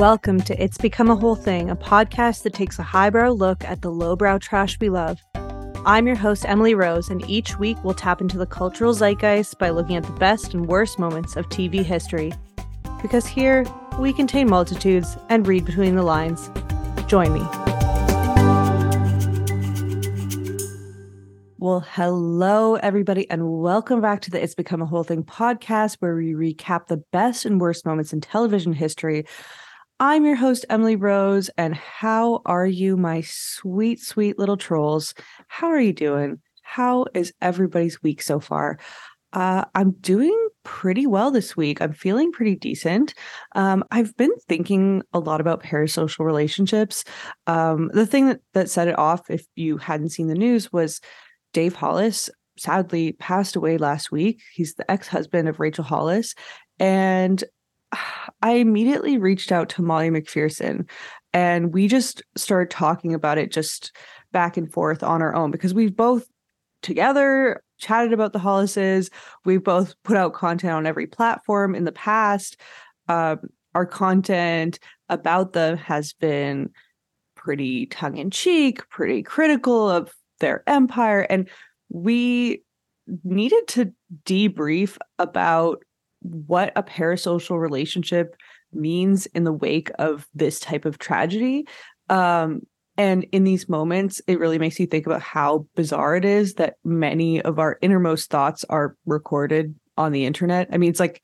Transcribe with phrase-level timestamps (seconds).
[0.00, 3.82] Welcome to It's Become a Whole Thing, a podcast that takes a highbrow look at
[3.82, 5.18] the lowbrow trash we love.
[5.84, 9.68] I'm your host, Emily Rose, and each week we'll tap into the cultural zeitgeist by
[9.68, 12.32] looking at the best and worst moments of TV history.
[13.02, 13.66] Because here,
[13.98, 16.48] we contain multitudes and read between the lines.
[17.06, 17.42] Join me.
[21.58, 26.16] Well, hello, everybody, and welcome back to the It's Become a Whole Thing podcast, where
[26.16, 29.26] we recap the best and worst moments in television history.
[30.02, 35.12] I'm your host, Emily Rose, and how are you, my sweet, sweet little trolls?
[35.48, 36.40] How are you doing?
[36.62, 38.78] How is everybody's week so far?
[39.34, 41.82] Uh, I'm doing pretty well this week.
[41.82, 43.12] I'm feeling pretty decent.
[43.54, 47.04] Um, I've been thinking a lot about parasocial relationships.
[47.46, 51.02] Um, the thing that, that set it off, if you hadn't seen the news, was
[51.52, 54.40] Dave Hollis sadly passed away last week.
[54.54, 56.34] He's the ex husband of Rachel Hollis.
[56.78, 57.44] And
[58.42, 60.88] I immediately reached out to Molly McPherson
[61.32, 63.94] and we just started talking about it just
[64.32, 66.26] back and forth on our own because we've both
[66.82, 69.10] together chatted about the Hollises.
[69.44, 72.60] We've both put out content on every platform in the past.
[73.08, 73.40] Um,
[73.74, 76.70] our content about them has been
[77.34, 81.26] pretty tongue in cheek, pretty critical of their empire.
[81.30, 81.48] And
[81.88, 82.62] we
[83.24, 83.92] needed to
[84.24, 85.82] debrief about
[86.20, 88.36] what a parasocial relationship
[88.72, 91.66] means in the wake of this type of tragedy.
[92.08, 92.62] Um,
[92.96, 96.76] and in these moments, it really makes you think about how bizarre it is that
[96.84, 100.68] many of our innermost thoughts are recorded on the internet.
[100.72, 101.22] I mean, it's like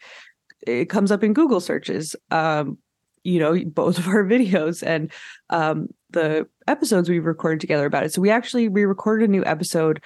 [0.67, 2.17] it comes up in Google searches.
[2.31, 2.79] Um,
[3.25, 5.13] you know, both of our videos and
[5.51, 8.13] um, the episodes we've recorded together about it.
[8.13, 10.03] So we actually we recorded a new episode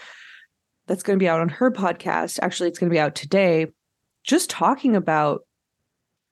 [0.86, 2.40] that's going to be out on her podcast.
[2.42, 3.66] Actually, it's going to be out today,
[4.24, 5.42] just talking about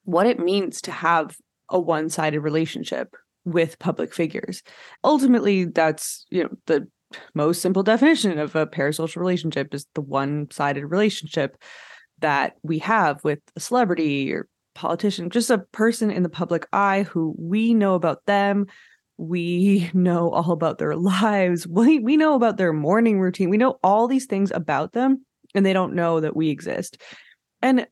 [0.04, 1.36] what it means to have
[1.68, 4.62] a one-sided relationship with public figures.
[5.04, 6.88] Ultimately, that's, you know, the
[7.34, 11.56] most simple definition of a parasocial relationship is the one-sided relationship
[12.20, 17.02] that we have with a celebrity or politician, just a person in the public eye
[17.02, 18.66] who we know about them.
[19.16, 21.66] We know all about their lives.
[21.68, 23.50] We, we know about their morning routine.
[23.50, 25.24] We know all these things about them,
[25.54, 27.00] and they don't know that we exist.
[27.62, 27.86] And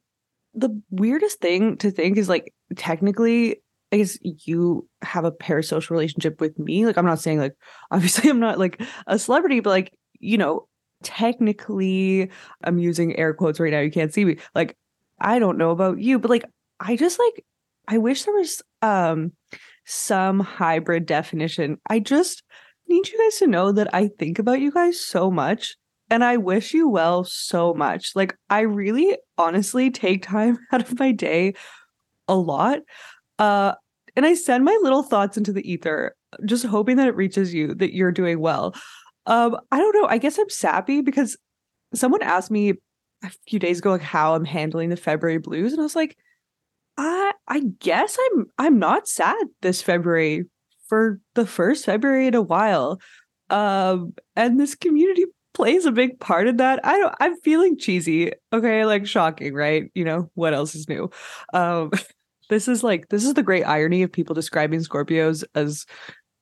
[0.54, 3.62] the weirdest thing to think is like, technically,
[3.92, 6.86] I guess you have a parasocial relationship with me.
[6.86, 7.54] Like, I'm not saying, like,
[7.90, 10.68] obviously, I'm not like a celebrity, but like, you know,
[11.02, 12.30] technically,
[12.64, 13.80] I'm using air quotes right now.
[13.80, 14.38] You can't see me.
[14.54, 14.76] Like,
[15.20, 16.44] I don't know about you, but like,
[16.80, 17.44] I just like
[17.88, 19.32] I wish there was um
[19.84, 21.78] some hybrid definition.
[21.88, 22.42] I just
[22.88, 25.76] need you guys to know that I think about you guys so much
[26.10, 28.14] and I wish you well so much.
[28.14, 31.54] Like I really honestly take time out of my day
[32.28, 32.80] a lot.
[33.38, 33.74] Uh
[34.14, 36.14] and I send my little thoughts into the ether
[36.44, 38.74] just hoping that it reaches you that you're doing well.
[39.26, 41.36] Um I don't know, I guess I'm sappy because
[41.94, 42.74] someone asked me
[43.24, 46.16] a few days ago like how I'm handling the February blues and I was like
[46.96, 50.44] I I guess I'm I'm not sad this February
[50.88, 53.00] for the first February in a while.
[53.50, 55.24] Um and this community
[55.56, 56.84] plays a big part in that.
[56.84, 58.30] I don't I'm feeling cheesy.
[58.52, 59.90] Okay, like shocking, right?
[59.94, 61.10] You know, what else is new?
[61.54, 61.90] Um
[62.50, 65.86] this is like this is the great irony of people describing Scorpios as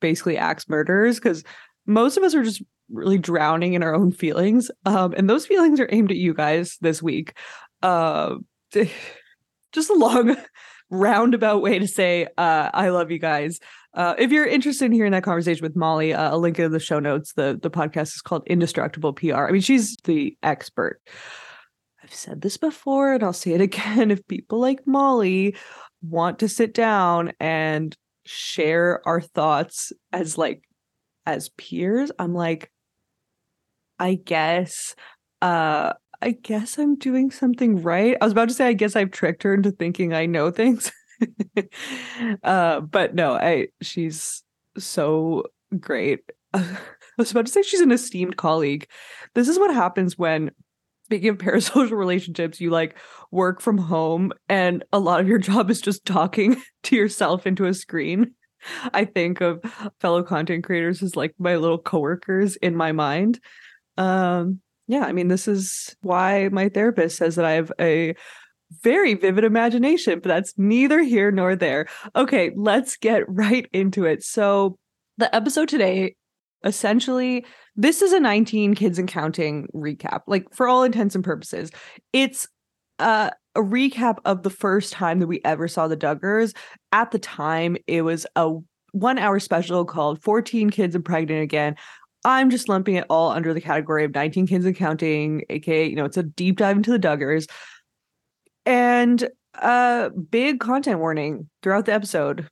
[0.01, 1.43] basically axe murderers because
[1.87, 2.61] most of us are just
[2.91, 4.69] really drowning in our own feelings.
[4.85, 7.37] Um and those feelings are aimed at you guys this week.
[7.81, 8.35] Uh
[9.71, 10.35] just a long
[10.89, 13.59] roundabout way to say uh, I love you guys.
[13.95, 16.79] Uh, if you're interested in hearing that conversation with Molly, uh, I'll link in the
[16.79, 17.33] show notes.
[17.33, 19.47] The the podcast is called Indestructible PR.
[19.47, 20.99] I mean, she's the expert.
[22.03, 24.11] I've said this before and I'll say it again.
[24.11, 25.55] If people like Molly
[26.01, 27.95] want to sit down and
[28.25, 30.63] share our thoughts as like
[31.25, 32.69] as peers, I'm like,
[33.97, 34.95] I guess
[35.41, 38.17] uh I guess I'm doing something right.
[38.19, 40.91] I was about to say, I guess I've tricked her into thinking I know things.
[42.43, 44.43] uh, but no, I she's
[44.77, 45.43] so
[45.79, 46.21] great.
[46.53, 46.77] I
[47.17, 48.87] was about to say she's an esteemed colleague.
[49.33, 50.51] This is what happens when
[51.05, 52.97] speaking of parasocial relationships, you like
[53.31, 57.65] work from home and a lot of your job is just talking to yourself into
[57.65, 58.33] a screen.
[58.93, 59.61] I think of
[59.99, 63.39] fellow content creators as like my little coworkers in my mind.
[63.97, 68.15] Um, yeah, I mean, this is why my therapist says that I have a
[68.81, 71.87] very vivid imagination, but that's neither here nor there.
[72.15, 74.23] Okay, let's get right into it.
[74.23, 74.77] So,
[75.17, 76.15] the episode today
[76.65, 77.45] essentially
[77.75, 81.69] this is a 19 kids and counting recap like for all intents and purposes
[82.11, 82.47] it's
[82.99, 86.55] uh, a recap of the first time that we ever saw the Duggars.
[86.91, 88.53] At the time, it was a
[88.91, 91.75] one hour special called 14 Kids and Pregnant Again.
[92.23, 95.95] I'm just lumping it all under the category of 19 Kids and Counting, aka, you
[95.95, 97.47] know, it's a deep dive into the Duggars.
[98.65, 102.49] And a big content warning throughout the episode.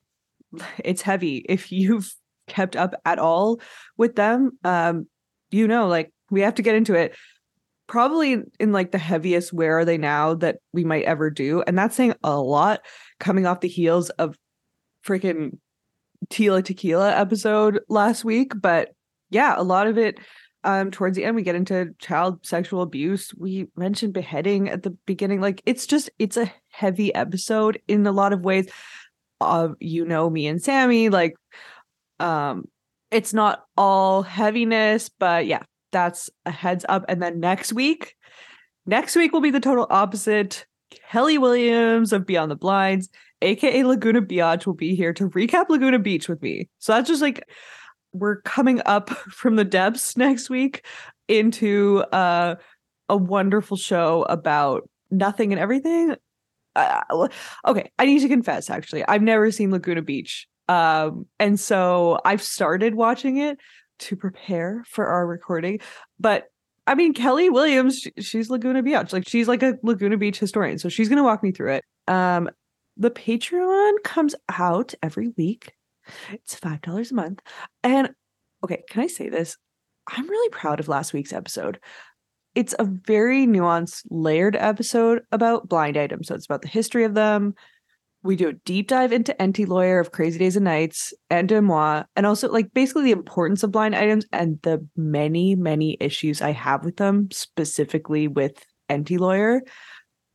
[0.84, 1.44] It's heavy.
[1.48, 2.14] If you've
[2.46, 3.60] kept up at all
[3.96, 5.08] with them, um,
[5.50, 7.16] you know, like we have to get into it
[7.86, 11.76] probably in like the heaviest where are they now that we might ever do and
[11.76, 12.80] that's saying a lot
[13.20, 14.36] coming off the heels of
[15.06, 15.58] freaking
[16.28, 18.94] Tila Tequila episode last week but
[19.30, 20.18] yeah a lot of it
[20.64, 24.90] um towards the end we get into child sexual abuse we mentioned beheading at the
[25.06, 28.68] beginning like it's just it's a heavy episode in a lot of ways
[29.40, 31.36] uh, you know me and Sammy like
[32.20, 32.64] um
[33.10, 35.62] it's not all heaviness but yeah
[35.94, 37.06] that's a heads up.
[37.08, 38.16] And then next week,
[38.84, 40.66] next week will be the total opposite.
[41.10, 43.08] Kelli Williams of Beyond the Blinds,
[43.40, 46.68] aka Laguna Beach, will be here to recap Laguna Beach with me.
[46.80, 47.48] So that's just like
[48.14, 50.86] we're coming up from the depths next week
[51.28, 52.54] into uh,
[53.08, 56.16] a wonderful show about nothing and everything.
[56.74, 57.28] Uh,
[57.66, 60.48] okay, I need to confess actually, I've never seen Laguna Beach.
[60.68, 63.58] Um, and so I've started watching it,
[64.00, 65.80] to prepare for our recording.
[66.18, 66.44] But
[66.86, 69.12] I mean, Kelli Williams, she's Laguna Beach.
[69.12, 70.78] Like she's like a Laguna Beach historian.
[70.78, 71.84] So she's going to walk me through it.
[72.08, 72.50] Um,
[72.96, 75.72] the Patreon comes out every week.
[76.32, 77.40] It's $5 a month.
[77.82, 78.10] And
[78.62, 79.56] okay, can I say this?
[80.08, 81.80] I'm really proud of last week's episode.
[82.54, 86.28] It's a very nuanced, layered episode about blind items.
[86.28, 87.54] So it's about the history of them,
[88.24, 92.06] we do a deep dive into Enty Lawyer of Crazy Days and Nights and DeuxMoi,
[92.16, 96.52] and also like basically the importance of blind items and the many, many issues I
[96.52, 99.62] have with them, specifically with Enty Lawyer.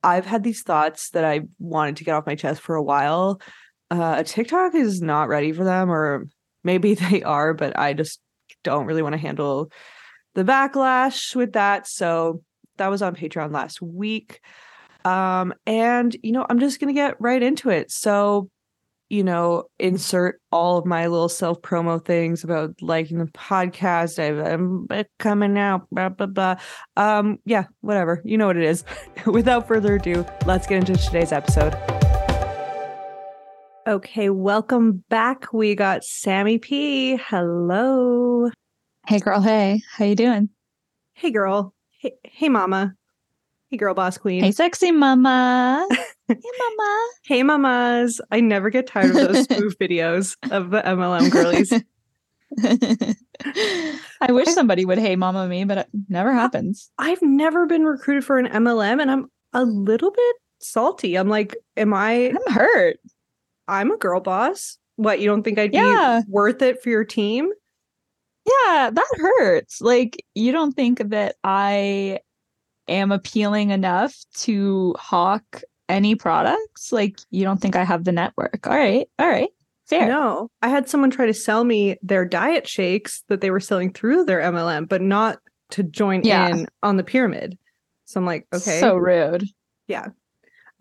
[0.04, 3.42] I've had these thoughts that I wanted to get off my chest for a while.
[3.92, 6.28] Uh, TikTok is not ready for them, or
[6.64, 8.20] maybe they are, but I just
[8.64, 9.72] don't really want to handle
[10.36, 11.88] the backlash with that.
[11.88, 12.44] So
[12.78, 14.42] that was on Patreon last week.
[15.06, 17.90] Um, and you know, I'm just gonna get right into it.
[17.92, 18.50] So,
[19.10, 24.20] you know, insert all of my little self promo things about liking the podcast.
[24.20, 24.88] I'm
[25.18, 26.56] coming out, blah blah blah.
[26.98, 28.22] Um, yeah, whatever.
[28.26, 28.84] You know what it is.
[29.26, 31.76] Without further ado, let's get into today's episode.
[33.90, 35.52] Okay, welcome back.
[35.52, 37.18] We got Sammy P.
[37.18, 38.52] Hello.
[39.08, 39.82] Hey girl, hey.
[39.92, 40.50] How you doing?
[41.14, 41.74] Hey girl.
[41.98, 42.94] Hey, hey mama.
[43.72, 44.44] Hey, girl boss queen.
[44.44, 45.88] Hey, sexy mama.
[46.28, 47.08] hey, mama.
[47.24, 48.22] Hey, mamas.
[48.30, 51.74] I never get tired of those spoof videos of the MLM girlies.
[54.22, 56.92] I wish somebody would hey mama me, but it never happens.
[57.00, 61.18] I've never been recruited for an MLM and I'm a little bit salty.
[61.18, 63.00] I'm like, am I I'm hurt.
[63.70, 64.78] I'm a girl boss.
[64.96, 66.22] What, you don't think I'd yeah.
[66.26, 67.50] be worth it for your team?
[68.46, 69.80] Yeah, that hurts.
[69.80, 72.20] Like, you don't think that I
[72.88, 76.92] am appealing enough to hawk any products?
[76.92, 78.66] Like, you don't think I have the network?
[78.68, 79.50] All right, all right,
[79.86, 80.08] fair.
[80.08, 83.94] No, I had someone try to sell me their diet shakes that they were selling
[83.94, 85.40] through their MLM, but not
[85.72, 86.50] to join yeah.
[86.50, 87.58] in on the pyramid.
[88.06, 89.46] So I'm like, okay, so rude.
[89.88, 90.08] Yeah.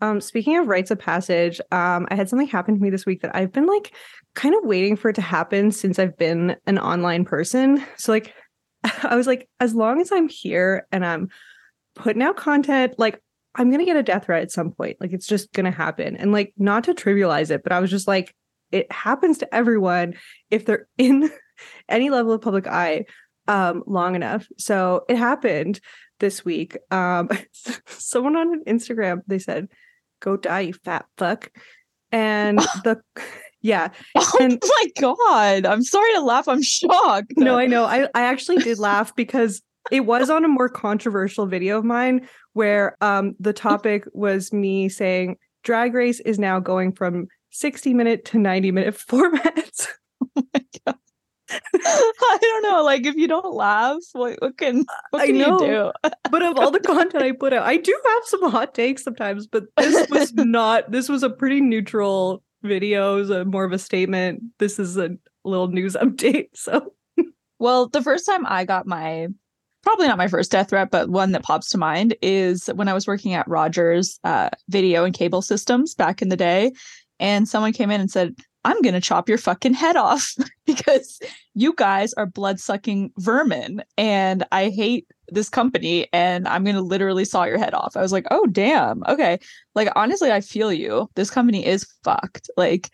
[0.01, 3.21] Um, speaking of rites of passage, um, I had something happen to me this week
[3.21, 3.93] that I've been like
[4.35, 7.83] kind of waiting for it to happen since I've been an online person.
[7.97, 8.33] So like
[9.03, 11.29] I was like, as long as I'm here and I'm
[11.99, 13.21] putting out content like
[13.55, 14.97] i'm gonna get a death threat at some point.
[14.99, 16.15] Like it's just gonna happen.
[16.15, 18.33] And like not to trivialize it but i was just like
[18.71, 20.15] it happens to everyone
[20.49, 21.29] if they're in
[21.87, 23.05] any level of public eye
[23.47, 24.47] um long enough.
[24.57, 25.79] So it happened
[26.19, 26.77] this week.
[26.89, 27.29] Um
[27.87, 29.67] someone on instagram they said
[30.19, 31.51] go die you fat fuck
[32.11, 33.01] and the
[33.61, 38.07] yeah oh and, my god i'm sorry to laugh i'm shocked no i know i
[38.15, 39.61] i actually did laugh because
[39.91, 44.89] it was on a more controversial video of mine where um, the topic was me
[44.89, 49.87] saying drag race is now going from 60 minute to 90 minute formats.
[50.37, 50.97] oh my god.
[51.51, 52.83] I don't know.
[52.83, 55.91] Like, if you don't laugh, what, what can what can you do?
[56.31, 59.47] but of all the content I put out, I do have some hot takes sometimes.
[59.47, 60.91] But this was not.
[60.91, 63.15] This was a pretty neutral video.
[63.15, 64.41] It was a, more of a statement.
[64.59, 65.11] This is a
[65.43, 66.49] little news update.
[66.55, 66.93] So,
[67.59, 69.27] well, the first time I got my
[69.81, 72.93] probably not my first death threat, but one that pops to mind is when I
[72.93, 76.73] was working at Rogers uh, Video and Cable Systems back in the day,
[77.19, 78.35] and someone came in and said,
[78.65, 80.35] I'm going to chop your fucking head off
[80.65, 81.19] because
[81.53, 86.81] you guys are blood sucking vermin and I hate this company and I'm going to
[86.81, 87.95] literally saw your head off.
[87.95, 89.03] I was like, oh, damn.
[89.07, 89.39] Okay.
[89.75, 91.09] Like, honestly, I feel you.
[91.15, 92.49] This company is fucked.
[92.57, 92.89] Like,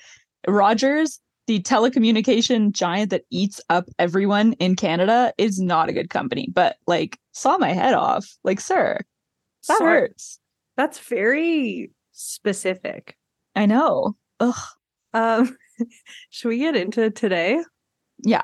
[0.48, 6.50] Rogers, the telecommunication giant that eats up everyone in Canada, is not a good company,
[6.52, 8.28] but like, saw my head off.
[8.44, 9.00] Like, sir,
[9.68, 10.40] that Sir, hurts.
[10.78, 13.16] That's very specific.
[13.56, 14.16] I know.
[14.40, 14.56] Ugh.
[15.16, 15.58] Um,
[16.30, 17.64] should we get into today?
[18.20, 18.44] Yeah.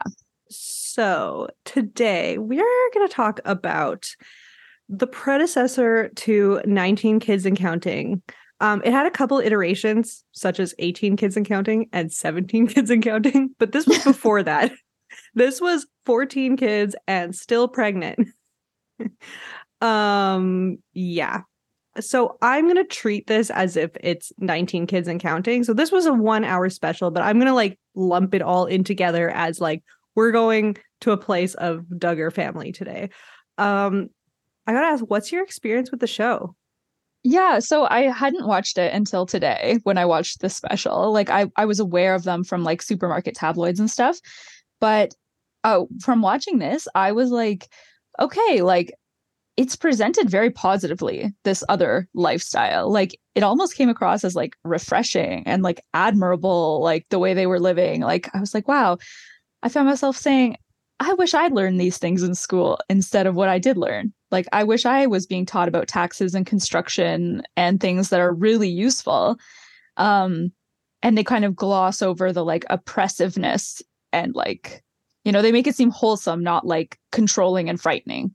[0.49, 4.09] So, today we're going to talk about
[4.89, 8.21] the predecessor to 19 Kids and Counting.
[8.59, 12.89] Um, it had a couple iterations, such as 18 Kids and Counting and 17 Kids
[12.89, 14.71] and Counting, but this was before that.
[15.33, 18.29] This was 14 kids and still pregnant.
[19.81, 21.41] um, yeah.
[21.99, 25.63] So I'm going to treat this as if it's 19 kids and counting.
[25.63, 28.65] So this was a 1 hour special, but I'm going to like lump it all
[28.65, 29.83] in together as like
[30.15, 33.09] we're going to a place of Duggar family today.
[33.57, 34.09] Um
[34.67, 36.55] I got to ask what's your experience with the show?
[37.23, 41.11] Yeah, so I hadn't watched it until today when I watched the special.
[41.11, 44.19] Like I I was aware of them from like supermarket tabloids and stuff.
[44.79, 45.13] But
[45.63, 47.67] uh, from watching this, I was like,
[48.19, 48.93] okay, like
[49.57, 52.91] it's presented very positively this other lifestyle.
[52.91, 57.47] Like it almost came across as like refreshing and like admirable like the way they
[57.47, 58.01] were living.
[58.01, 58.97] Like i was like wow.
[59.63, 60.57] I found myself saying
[60.99, 64.13] i wish i'd learned these things in school instead of what i did learn.
[64.31, 68.33] Like i wish i was being taught about taxes and construction and things that are
[68.33, 69.37] really useful.
[69.97, 70.51] Um
[71.03, 73.81] and they kind of gloss over the like oppressiveness
[74.13, 74.83] and like
[75.25, 78.33] you know they make it seem wholesome not like controlling and frightening.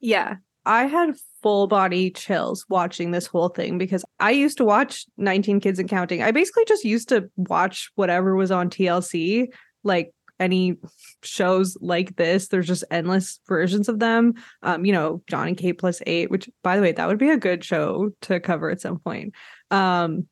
[0.00, 0.36] Yeah.
[0.66, 5.60] I had full body chills watching this whole thing because I used to watch 19
[5.60, 6.22] Kids and Counting.
[6.22, 9.48] I basically just used to watch whatever was on TLC,
[9.82, 10.76] like any
[11.22, 12.48] shows like this.
[12.48, 14.34] There's just endless versions of them.
[14.62, 17.30] Um, you know, Jon and Kate plus eight, which by the way, that would be
[17.30, 19.34] a good show to cover at some point.
[19.70, 20.26] Um,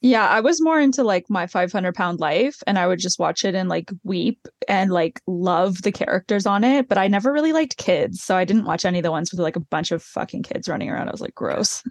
[0.00, 3.44] Yeah, I was more into like my 500 pound life and I would just watch
[3.44, 6.88] it and like weep and like love the characters on it.
[6.88, 8.22] But I never really liked kids.
[8.22, 10.68] So I didn't watch any of the ones with like a bunch of fucking kids
[10.68, 11.08] running around.
[11.08, 11.82] I was like, gross.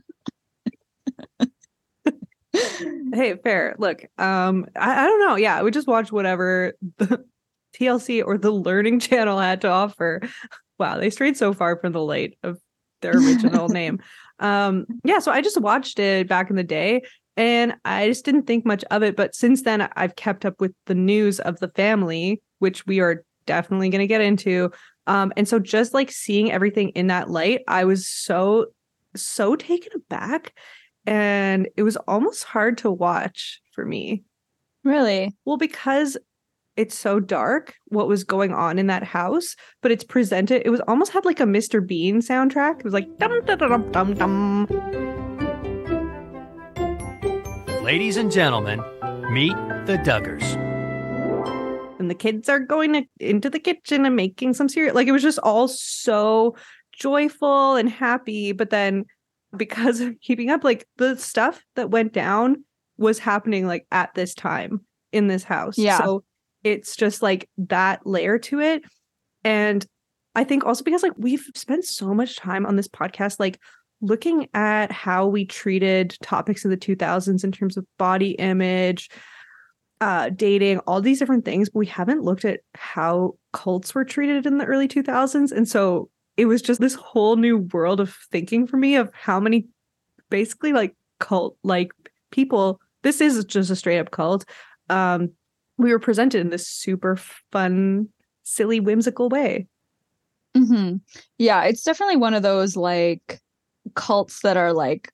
[3.13, 3.75] hey, fair.
[3.77, 5.35] Look, um, I, I don't know.
[5.35, 7.25] Yeah, I would just watch whatever the
[7.75, 10.21] TLC or the Learning Channel had to offer.
[10.79, 12.57] Wow, they strayed so far from the light of
[13.01, 13.99] their original name.
[14.39, 17.01] Um, yeah, so I just watched it back in the day
[17.37, 19.15] and I just didn't think much of it.
[19.15, 23.23] But since then, I've kept up with the news of the family, which we are
[23.45, 24.71] definitely going to get into.
[25.05, 28.67] Um, and so just like seeing everything in that light, I was so,
[29.15, 30.53] so taken aback.
[31.05, 34.23] And it was almost hard to watch for me.
[34.83, 35.35] Really?
[35.45, 36.17] Well, because
[36.75, 40.81] it's so dark what was going on in that house, but it's presented, it was
[40.81, 41.85] almost had like a Mr.
[41.85, 42.79] Bean soundtrack.
[42.79, 45.26] It was like dum dum dum dum dum.
[47.87, 48.79] Ladies and gentlemen,
[49.31, 50.43] meet the Duggars.
[51.97, 54.93] And the kids are going to, into the kitchen and making some cereal.
[54.93, 56.57] Like it was just all so
[56.91, 58.51] joyful and happy.
[58.51, 59.05] But then
[59.55, 62.65] because of keeping up, like the stuff that went down
[62.97, 64.81] was happening like at this time
[65.13, 65.77] in this house.
[65.77, 65.97] Yeah.
[65.97, 66.25] So
[66.65, 68.83] it's just like that layer to it.
[69.45, 69.85] And
[70.35, 73.61] I think also because like we've spent so much time on this podcast, like
[74.01, 79.09] looking at how we treated topics in the 2000s in terms of body image,
[80.01, 84.45] uh, dating, all these different things, but we haven't looked at how cults were treated
[84.45, 85.51] in the early 2000s.
[85.51, 89.39] And so it was just this whole new world of thinking for me of how
[89.39, 89.67] many
[90.29, 91.91] basically like cult like
[92.31, 94.45] people this is just a straight up cult
[94.89, 95.31] um
[95.77, 97.15] we were presented in this super
[97.51, 98.07] fun
[98.43, 99.67] silly whimsical way
[100.55, 100.95] hmm
[101.37, 103.39] Yeah, it's definitely one of those like
[103.95, 105.11] cults that are like,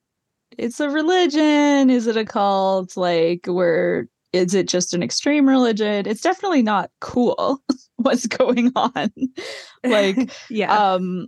[0.57, 1.89] it's a religion.
[1.89, 2.95] Is it a cult?
[2.95, 6.07] Like, where is it just an extreme religion?
[6.07, 7.61] It's definitely not cool
[7.97, 9.11] what's going on.
[9.83, 11.27] like, yeah um,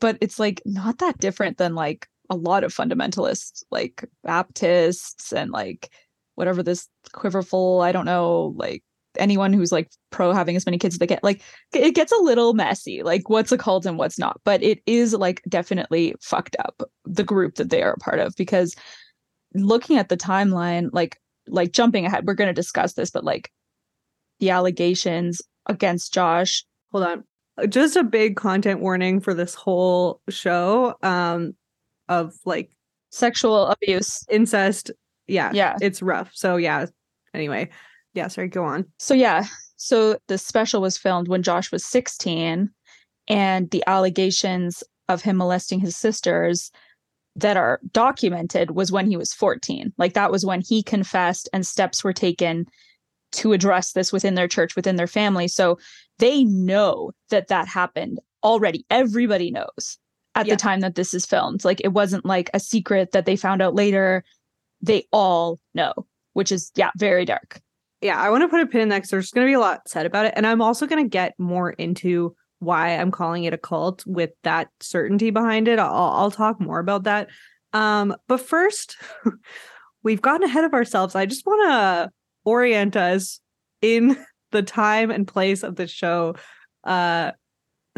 [0.00, 5.50] but it's like not that different than like a lot of fundamentalists, like Baptists and
[5.50, 5.90] like
[6.34, 8.82] whatever this quiverful, I don't know, like
[9.18, 11.42] anyone who's like pro having as many kids as they get like
[11.72, 15.12] it gets a little messy like what's a cult and what's not but it is
[15.14, 18.74] like definitely fucked up the group that they are a part of because
[19.54, 21.18] looking at the timeline like
[21.48, 23.50] like jumping ahead we're going to discuss this but like
[24.40, 27.24] the allegations against josh hold on.
[27.70, 31.54] Just a big content warning for this whole show um
[32.08, 32.70] of like
[33.10, 34.24] sexual abuse.
[34.28, 34.90] incest.
[35.26, 35.76] Yeah Yeah.
[35.80, 36.30] it's rough.
[36.34, 36.86] So yeah
[37.32, 37.70] anyway
[38.16, 38.86] Yeah, sorry, go on.
[38.98, 39.44] So yeah,
[39.76, 42.70] so the special was filmed when Josh was 16
[43.28, 46.70] and the allegations of him molesting his sisters
[47.36, 49.92] that are documented was when he was 14.
[49.98, 52.64] Like that was when he confessed and steps were taken
[53.32, 55.46] to address this within their church, within their family.
[55.46, 55.78] So
[56.18, 58.86] they know that that happened already.
[58.88, 59.98] Everybody knows
[60.34, 60.54] at Yeah.
[60.54, 61.66] the time that this is filmed.
[61.66, 64.24] Like it wasn't like a secret that they found out later.
[64.80, 65.92] They all know,
[66.32, 67.60] which is, yeah, very dark.
[68.00, 69.60] Yeah, I want to put a pin in that because there's going to be a
[69.60, 70.34] lot said about it.
[70.36, 74.30] And I'm also going to get more into why I'm calling it a cult with
[74.42, 75.78] that certainty behind it.
[75.78, 77.28] I'll, I'll talk more about that.
[77.72, 78.96] Um, but first,
[80.02, 81.14] we've gotten ahead of ourselves.
[81.14, 82.10] I just want to
[82.44, 83.40] orient us
[83.82, 84.16] in
[84.52, 86.36] the time and place of the show.
[86.84, 87.32] Uh,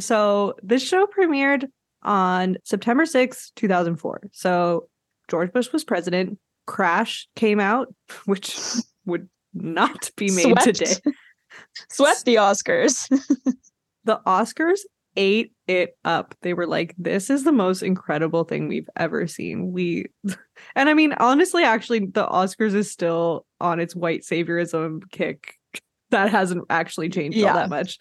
[0.00, 1.66] so this show premiered
[2.02, 4.22] on September 6th, 2004.
[4.32, 4.88] So
[5.28, 6.38] George Bush was president.
[6.66, 7.92] Crash came out,
[8.24, 8.58] which
[9.04, 9.28] would
[9.62, 10.64] not be made Swept.
[10.64, 10.94] today.
[11.90, 13.08] Swept the Oscars.
[14.08, 14.80] The Oscars
[15.16, 16.34] ate it up.
[16.40, 19.70] They were like, this is the most incredible thing we've ever seen.
[19.70, 20.06] We,
[20.74, 25.56] and I mean, honestly, actually, the Oscars is still on its white saviorism kick.
[26.08, 27.98] That hasn't actually changed all that much.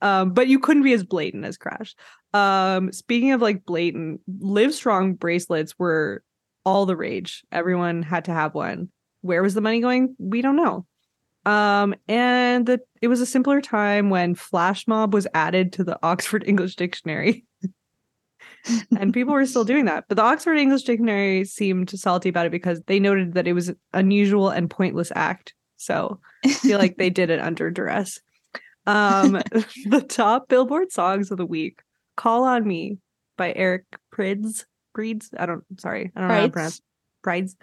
[0.00, 1.94] Um, but you couldn't be as blatant as Crash.
[2.32, 6.22] Um, speaking of like blatant, Live Strong bracelets were
[6.64, 7.44] all the rage.
[7.52, 8.88] Everyone had to have one.
[9.20, 10.16] Where was the money going?
[10.18, 10.86] We don't know.
[11.50, 15.98] Um, and the, it was a simpler time when flash mob was added to the
[16.00, 17.44] Oxford English Dictionary.
[18.96, 20.04] and people were still doing that.
[20.08, 23.70] But the Oxford English Dictionary seemed salty about it because they noted that it was
[23.70, 25.54] an unusual and pointless act.
[25.76, 28.20] So I feel like they did it under duress.
[28.86, 29.32] Um,
[29.86, 31.80] the top Billboard songs of the week:
[32.16, 32.98] "Call on Me"
[33.36, 34.66] by Eric Prydz.
[34.96, 35.30] Prydz.
[35.36, 35.64] I don't.
[35.78, 36.82] Sorry, I don't know how to pronounce
[37.24, 37.56] Prydz.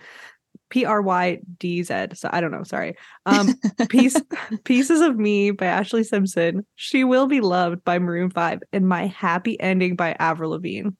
[0.69, 2.07] P R Y D Z.
[2.13, 2.63] So I don't know.
[2.63, 2.95] Sorry.
[3.25, 3.55] Um,
[3.89, 4.15] Piece
[4.63, 6.65] Pieces of Me by Ashlee Simpson.
[6.75, 10.91] She Will Be Loved by Maroon Five, and My Happy Ending by Avril Lavigne.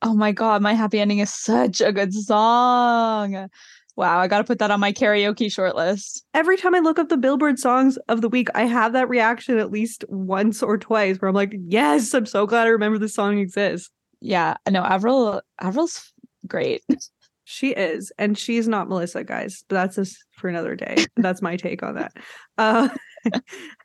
[0.00, 3.48] Oh my god, my happy ending is such a good song.
[3.96, 6.22] Wow, I got to put that on my karaoke shortlist.
[6.34, 9.58] every time I look up the Billboard songs of the week, I have that reaction
[9.58, 13.14] at least once or twice where I'm like, yes, I'm so glad I remember this
[13.14, 13.90] song exists.
[14.20, 16.12] Yeah, no, Avril Avril's
[16.46, 16.82] great.
[17.44, 19.64] She is, and she's not Melissa, guys.
[19.68, 20.96] But that's just for another day.
[21.16, 22.12] That's my take on that.
[22.58, 22.88] Uh,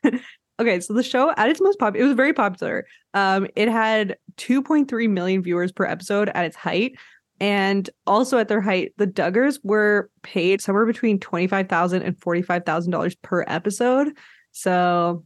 [0.58, 2.86] okay, so the show at its most popular, it was very popular.
[3.14, 6.94] Um, it had 2.3 million viewers per episode at its height.
[7.38, 13.44] And also at their height, the Duggars were paid somewhere between $25,000 and $45,000 per
[13.46, 14.12] episode.
[14.52, 15.24] So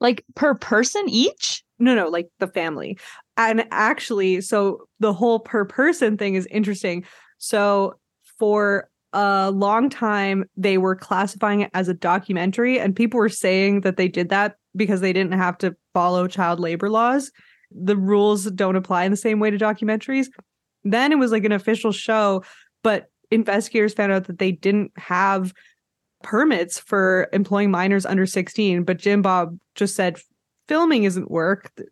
[0.00, 1.62] Like per person each?
[1.78, 2.98] No, no, like the family.
[3.36, 7.04] And actually, so the whole per person thing is interesting.
[7.40, 7.98] So
[8.38, 13.80] for a long time, they were classifying it as a documentary, and people were saying
[13.80, 17.32] that they did that because they didn't have to follow child labor laws.
[17.72, 20.28] The rules don't apply in the same way to documentaries.
[20.84, 22.44] Then it was like an official show,
[22.84, 25.52] but investigators found out that they didn't have
[26.22, 28.84] permits for employing minors under 16.
[28.84, 30.18] But Jim Bob just said
[30.68, 31.72] filming isn't work.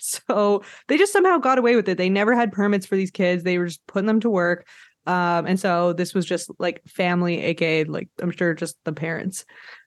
[0.00, 1.98] So they just somehow got away with it.
[1.98, 3.42] They never had permits for these kids.
[3.42, 4.66] They were just putting them to work.
[5.08, 9.44] Um, and so this was just like family, aka like I'm sure just the parents.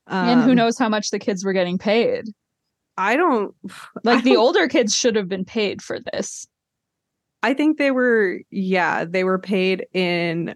[0.07, 2.25] Um, and who knows how much the kids were getting paid?
[2.97, 3.53] I don't
[4.03, 6.47] Like I the don't- older kids should have been paid for this.
[7.43, 10.55] I think they were yeah, they were paid in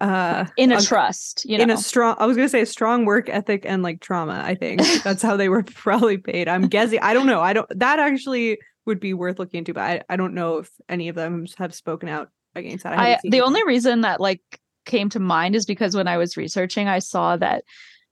[0.00, 1.62] uh In a a- trust, you know.
[1.64, 4.82] in a strong I was gonna say strong work ethic and like trauma, I think.
[5.04, 6.48] That's how they were probably paid.
[6.48, 6.98] I'm guessing.
[7.00, 7.40] I don't know.
[7.40, 10.70] I don't that actually would be worth looking into, but I, I don't know if
[10.88, 12.98] any of them have spoken out against that.
[12.98, 13.42] I, haven't the anything.
[13.42, 14.40] only reason that like
[14.84, 17.64] came to mind is because when I was researching, I saw that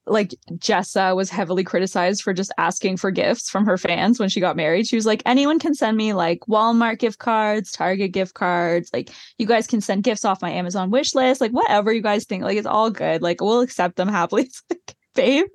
[0.07, 4.41] like Jessa was heavily criticized for just asking for gifts from her fans when she
[4.41, 4.87] got married.
[4.87, 8.91] She was like, anyone can send me like Walmart gift cards, Target gift cards.
[8.93, 11.41] Like, you guys can send gifts off my Amazon wish list.
[11.41, 12.43] Like, whatever you guys think.
[12.43, 13.23] Like, it's all good.
[13.23, 14.43] Like, we'll accept them happily.
[14.51, 15.47] It's like, babe,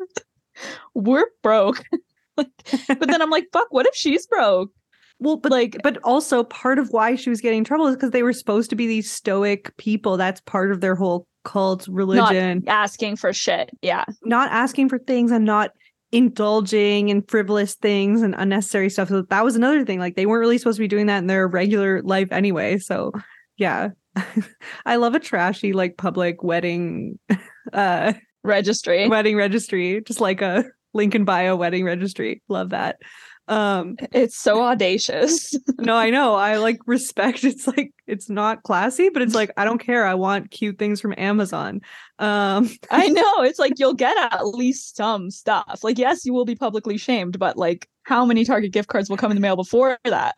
[0.93, 1.83] we're broke.
[2.37, 2.49] like,
[2.87, 4.71] but then I'm like, fuck, what if she's broke?
[5.19, 8.12] Well, but Like, but also part of why she was getting in trouble is because
[8.12, 10.17] they were supposed to be these stoic people.
[10.17, 12.63] That's part of their whole cult religion.
[12.67, 13.69] asking for shit.
[13.82, 14.06] Yeah.
[14.23, 15.71] not asking for things and not
[16.12, 19.10] indulging in frivolous things and unnecessary stuff.
[19.10, 19.99] So that was another thing.
[19.99, 22.78] Like they weren't really supposed to be doing that in their regular life anyway.
[22.78, 23.12] So
[23.58, 23.89] yeah.
[24.86, 27.19] I love a trashy like public wedding
[27.73, 29.10] uh Registry.
[29.10, 32.41] wedding registry, just like a Lincoln bio wedding registry.
[32.47, 32.97] Love that.
[33.47, 35.53] Um, It's so audacious.
[35.79, 36.36] no, I know.
[36.36, 37.43] I like respect.
[37.43, 40.05] It's like it's not classy, but it's like I don't care.
[40.05, 41.81] I want cute things from Amazon.
[42.19, 43.43] Um, I know.
[43.43, 45.84] It's like you'll get at least some stuff.
[45.84, 49.17] Like, yes, you will be publicly shamed, but like, how many Target gift cards will
[49.17, 50.36] come in the mail before that?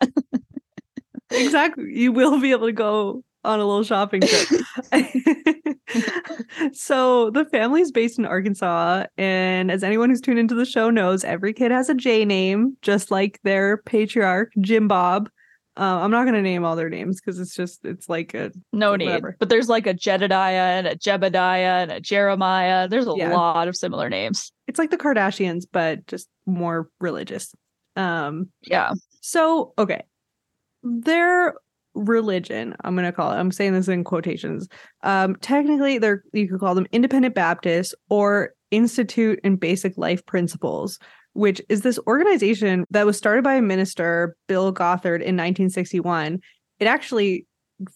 [1.30, 1.84] exactly.
[1.98, 5.54] You will be able to go on a little shopping trip.
[6.72, 11.24] so the family's based in Arkansas, and as anyone who's tuned into the show knows,
[11.24, 15.28] every kid has a J name, just like their patriarch Jim Bob.
[15.76, 18.50] Uh, I'm not going to name all their names because it's just it's like a
[18.72, 19.22] no need.
[19.38, 22.88] But there's like a Jedediah and a Jebediah and a Jeremiah.
[22.88, 23.32] There's a Yeah.
[23.32, 24.50] lot of similar names.
[24.66, 27.54] it's like the Kardashians, but just more religious.
[27.94, 28.92] Um, Yeah.
[29.20, 30.02] So, okay.
[30.82, 31.54] Their
[31.98, 34.68] religion, I'm going to call it, I'm saying this in quotations.
[35.02, 40.98] Um, technically, they're, you could call them independent Baptists or Institute in Basic Life Principles,
[41.32, 46.40] which is this organization that was started by a minister, Bill Gothard, in 1961.
[46.78, 47.46] It actually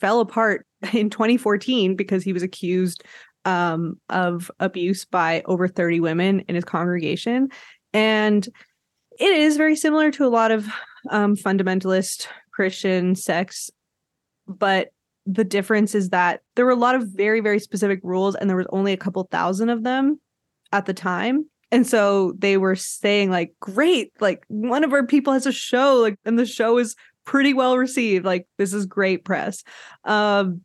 [0.00, 3.04] fell apart in 2014 because he was accused
[3.44, 7.48] um, of abuse by over 30 women in his congregation.
[7.92, 8.46] And
[9.18, 10.66] it is very similar to a lot of
[11.10, 13.70] um, fundamentalist Christian sects,
[14.46, 14.88] but
[15.26, 18.56] the difference is that there were a lot of very, very specific rules, and there
[18.56, 20.20] was only a couple thousand of them
[20.72, 21.46] at the time.
[21.70, 25.96] And so they were saying, like, great, like one of our people has a show,
[25.96, 28.24] like, and the show is pretty well received.
[28.24, 29.64] Like, this is great press.
[30.04, 30.62] Um,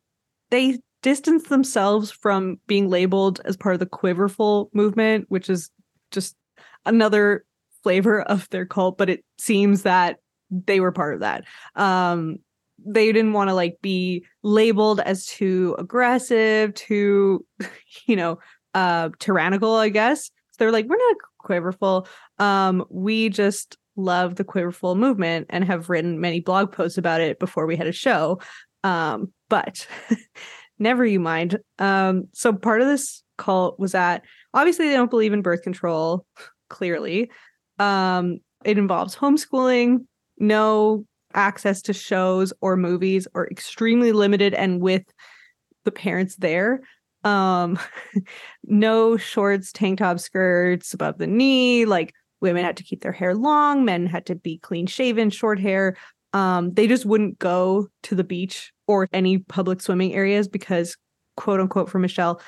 [0.49, 5.69] they distanced themselves from being labeled as part of the Quiverful movement, which is
[6.11, 6.35] just
[6.85, 7.45] another
[7.83, 10.17] flavor of their cult, but it seems that
[10.49, 11.45] they were part of that.
[11.75, 12.39] Um,
[12.85, 17.45] they didn't want to like be labeled as too aggressive, too,
[18.05, 18.39] you know,
[18.73, 20.25] uh, tyrannical, I guess.
[20.25, 22.07] So they're like, we're not quiverful.
[22.39, 27.39] Um, we just love the quiverful movement and have written many blog posts about it
[27.39, 28.39] before we had a show.
[28.83, 29.87] Um, but
[30.79, 31.57] never you mind.
[31.79, 36.25] Um, so part of this cult was that obviously they don't believe in birth control,
[36.69, 37.31] clearly.
[37.79, 40.05] Um, it involves homeschooling,
[40.37, 41.05] no
[41.37, 45.03] access to shows or movies, or extremely limited and with
[45.85, 46.81] the parents there.
[47.23, 47.79] Um,
[48.65, 51.85] no shorts, tank top skirts above the knee.
[51.85, 55.59] Like women had to keep their hair long, men had to be clean shaven, short
[55.59, 55.95] hair.
[56.33, 60.97] Um, they just wouldn't go to the beach or any public swimming areas because,
[61.35, 62.41] quote unquote, for Michelle,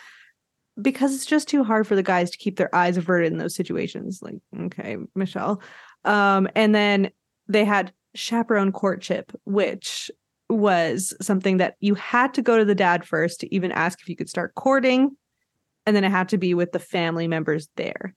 [0.82, 3.56] because it's just too hard for the guys to keep their eyes averted in those
[3.56, 4.22] situations.
[4.22, 5.62] Like, okay, Michelle.
[6.06, 7.12] Um, and then
[7.48, 10.10] they had chaperone courtship, which
[10.50, 14.10] was something that you had to go to the dad first to even ask if
[14.10, 15.16] you could start courting.
[15.86, 18.14] And then it had to be with the family members there.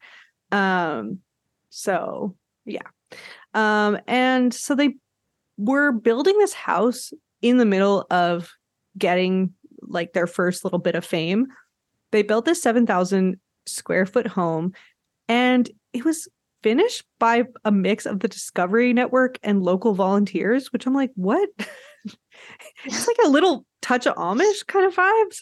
[0.50, 1.18] Um,
[1.70, 2.87] so yeah.
[3.55, 4.94] Um, and so they
[5.59, 8.50] were building this house in the middle of
[8.96, 9.52] getting
[9.83, 11.46] like their first little bit of fame.
[12.12, 14.72] They built this 7,000 square foot home
[15.28, 16.28] and it was
[16.62, 21.48] finished by a mix of the Discovery Network and local volunteers, which I'm like, what?
[22.85, 25.38] it's like a little touch of Amish kind of vibes.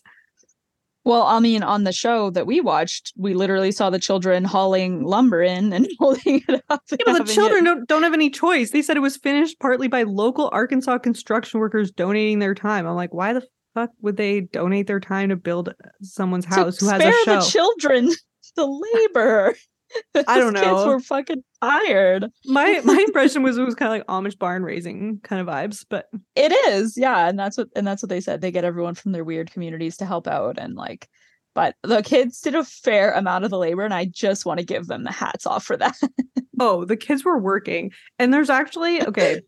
[1.05, 5.03] Well, I mean, on the show that we watched, we literally saw the children hauling
[5.03, 6.83] lumber in and holding it up.
[6.91, 8.71] Yeah, but the children it- don't, don't have any choice.
[8.71, 12.87] They said it was finished partly by local Arkansas construction workers donating their time.
[12.87, 16.79] I'm like, why the fuck would they donate their time to build someone's to house
[16.79, 17.37] who has a show?
[17.37, 18.11] the children
[18.57, 19.55] the labor.
[20.29, 22.27] I don't Those Kids were fucking tired.
[22.47, 25.85] my my impression was it was kind of like Amish barn raising kind of vibes,
[25.89, 28.41] but It is, yeah, and that's what and that's what they said.
[28.41, 31.09] They get everyone from their weird communities to help out and like
[31.55, 34.67] but the kids did a fair amount of the labor and I just want to
[34.67, 35.97] give them the hats off for that.
[36.61, 37.91] oh, the kids were working.
[38.19, 39.43] And there's actually okay.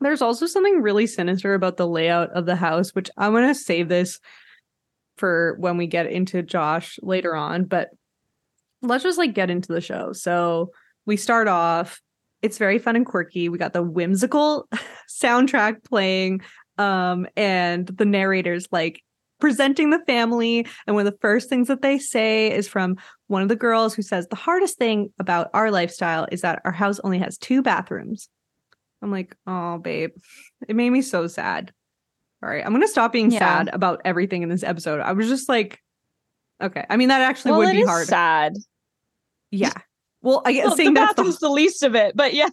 [0.00, 3.88] There's also something really sinister about the layout of the house, which I'm gonna save
[3.88, 4.20] this
[5.16, 7.90] for when we get into Josh later on, but
[8.82, 10.12] let's just like get into the show.
[10.12, 10.70] So
[11.06, 12.00] we start off,
[12.42, 13.48] it's very fun and quirky.
[13.48, 14.68] We got the whimsical
[15.10, 16.42] soundtrack playing,
[16.76, 19.02] um, and the narrators like
[19.40, 20.66] presenting the family.
[20.86, 23.94] And one of the first things that they say is from one of the girls
[23.94, 27.62] who says, The hardest thing about our lifestyle is that our house only has two
[27.62, 28.28] bathrooms.
[29.02, 30.10] I'm like, Oh, babe,
[30.68, 31.72] it made me so sad.
[32.42, 33.38] All right, I'm going to stop being Yeah.
[33.40, 35.00] sad about everything in this episode.
[35.00, 35.80] I was just like,
[36.62, 36.84] Okay.
[36.88, 38.06] I mean, that actually well, would be hard.
[38.06, 38.56] sad.
[39.50, 39.72] Yeah.
[40.20, 42.48] Well, I guess Well, saying the that's the, bathroom's the least of it, but yeah.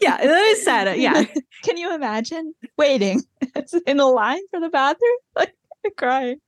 [0.00, 0.86] yeah, that is sad.
[0.86, 1.24] uh, Yeah.
[1.64, 3.24] Can you imagine waiting
[3.88, 5.16] in a line for the bathroom?
[5.34, 5.52] Like
[5.96, 6.38] crying.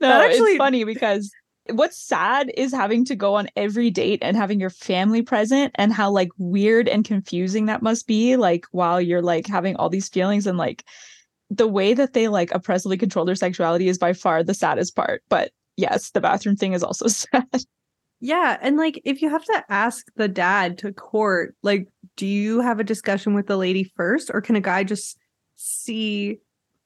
[0.00, 1.32] No, actually- it's funny because
[1.70, 5.92] what's sad is having to go on every date and having your family present and
[5.92, 10.08] how like weird and confusing that must be like while you're like having all these
[10.08, 10.84] feelings and like
[11.50, 15.22] the way that they like oppressively control their sexuality is by far the saddest part
[15.28, 17.46] but yes the bathroom thing is also sad.
[18.20, 22.60] Yeah, and like if you have to ask the dad to court, like do you
[22.60, 25.16] have a discussion with the lady first or can a guy just
[25.56, 26.38] see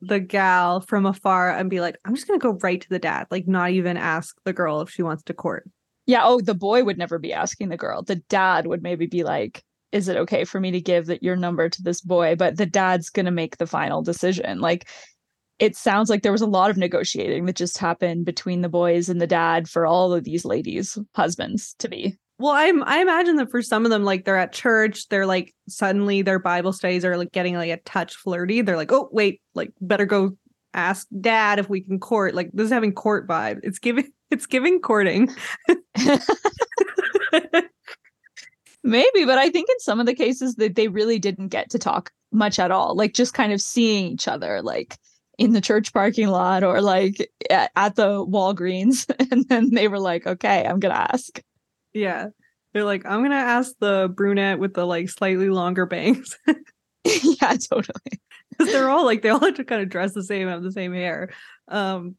[0.02, 2.98] the gal from afar and be like, I'm just going to go right to the
[2.98, 5.68] dad, like not even ask the girl if she wants to court?
[6.06, 8.02] yeah oh the boy would never be asking the girl.
[8.02, 11.36] The dad would maybe be like is it okay for me to give that your
[11.36, 12.34] number to this boy?
[12.34, 14.58] But the dad's going to make the final decision.
[14.58, 14.88] Like
[15.62, 19.08] it sounds like there was a lot of negotiating that just happened between the boys
[19.08, 23.36] and the dad for all of these ladies husbands to be Well, I'm I imagine
[23.36, 27.04] that for some of them, like they're at church, they're like suddenly their Bible studies
[27.04, 28.60] are like getting like a touch flirty.
[28.60, 30.36] They're like, oh wait, like better go
[30.74, 32.34] ask dad if we can court.
[32.34, 33.60] Like this is having court vibe.
[33.62, 35.30] It's giving it's giving courting.
[38.84, 41.78] maybe but i think in some of the cases that they really didn't get to
[41.78, 44.98] talk much at all like just kind of seeing each other like
[45.42, 49.98] in the church parking lot or like at, at the walgreens and then they were
[50.00, 51.40] like okay i'm gonna ask
[51.94, 52.28] yeah.
[52.72, 56.38] They're like, I'm gonna ask the brunette with the like slightly longer bangs.
[57.04, 60.48] yeah totally Because they're all like they all have to kind of dress the same,
[60.48, 61.30] have the same hair.
[61.68, 62.16] Um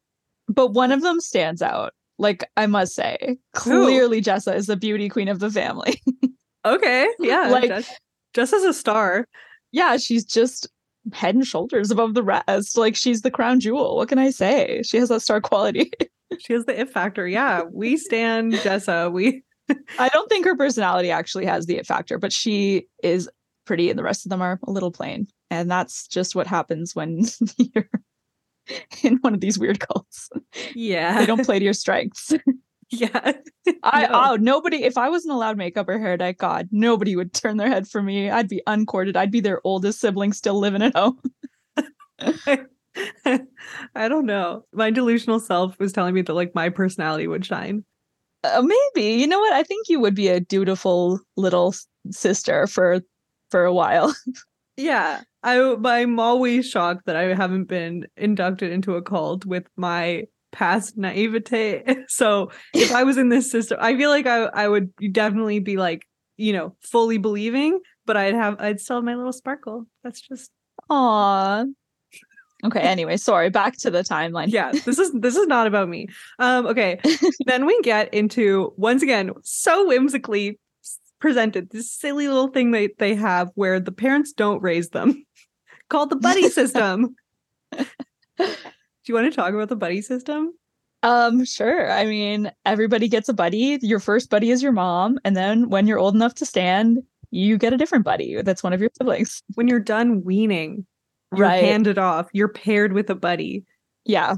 [0.47, 5.09] but one of them stands out like i must say clearly jessa is the beauty
[5.09, 5.99] queen of the family
[6.65, 7.07] okay.
[7.19, 7.47] Yeah.
[7.47, 7.99] Like- just,
[8.33, 9.25] just as a star.
[9.71, 10.67] yeah she's just
[11.11, 14.81] head and shoulders above the rest like she's the crown jewel what can i say
[14.83, 15.91] she has that star quality
[16.39, 17.27] She has the it factor.
[17.27, 17.63] Yeah.
[17.71, 19.11] We stand Jessa.
[19.11, 19.43] We
[19.99, 23.29] I don't think her personality actually has the it factor, but she is
[23.65, 25.27] pretty, and the rest of them are a little plain.
[25.49, 27.23] And that's just what happens when
[27.57, 27.89] you're
[29.03, 30.29] in one of these weird cults.
[30.75, 31.19] Yeah.
[31.19, 32.33] They don't play to your strengths.
[32.93, 33.31] yeah.
[33.83, 34.09] I No.
[34.11, 37.69] oh nobody if I wasn't allowed makeup or hair dye, God, nobody would turn their
[37.69, 38.29] head for me.
[38.29, 39.17] I'd be uncourted.
[39.17, 41.19] I'd be their oldest sibling still living at home.
[43.95, 44.65] I don't know.
[44.73, 47.83] My delusional self was telling me that like my personality would shine.
[48.43, 49.13] Uh, maybe.
[49.19, 49.53] You know what?
[49.53, 51.73] I think you would be a dutiful little
[52.11, 53.01] sister for
[53.49, 54.15] for a while.
[54.75, 55.21] Yeah.
[55.43, 60.97] I I'm always shocked that I haven't been inducted into a cult with my past
[60.97, 61.83] naivete.
[62.07, 65.75] So if I was in this system, I feel like I I would definitely be
[65.77, 69.87] like, you know, fully believing, but I'd have I'd still have my little sparkle.
[70.03, 70.51] That's just
[70.89, 71.65] Aw.
[72.65, 74.51] Okay, anyway, sorry, back to the timeline.
[74.51, 76.07] yeah, this is this is not about me.
[76.39, 76.99] Um, okay.
[77.45, 80.59] then we get into once again so whimsically
[81.19, 85.25] presented this silly little thing that they have where the parents don't raise them,
[85.89, 87.15] called the buddy system.
[89.05, 90.53] Do you want to talk about the buddy system?
[91.01, 91.91] Um, sure.
[91.91, 93.77] I mean, everybody gets a buddy.
[93.81, 97.57] Your first buddy is your mom, and then when you're old enough to stand, you
[97.57, 99.41] get a different buddy that's one of your siblings.
[99.55, 100.85] When you're done weaning,
[101.35, 101.63] you're Right.
[101.63, 102.29] handed off.
[102.31, 103.65] You're paired with a buddy.
[104.05, 104.35] Yeah.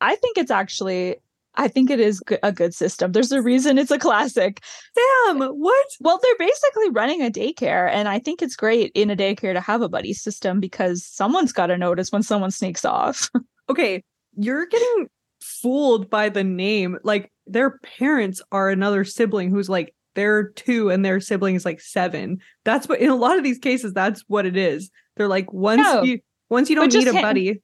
[0.00, 1.16] I think it's actually
[1.54, 3.10] I think it is a good system.
[3.10, 4.62] There's a reason it's a classic.
[4.94, 5.86] Damn, what?
[6.00, 9.60] Well, they're basically running a daycare, and I think it's great in a daycare to
[9.60, 13.28] have a buddy system because someone's got to notice when someone sneaks off.
[13.70, 14.02] Okay,
[14.36, 15.06] you're getting
[15.40, 16.98] fooled by the name.
[17.02, 21.80] Like their parents are another sibling who's like they're two and their sibling is like
[21.80, 22.38] seven.
[22.64, 24.90] That's what in a lot of these cases, that's what it is.
[25.16, 26.02] They're like once No.
[26.02, 27.62] you once you don't need a buddy.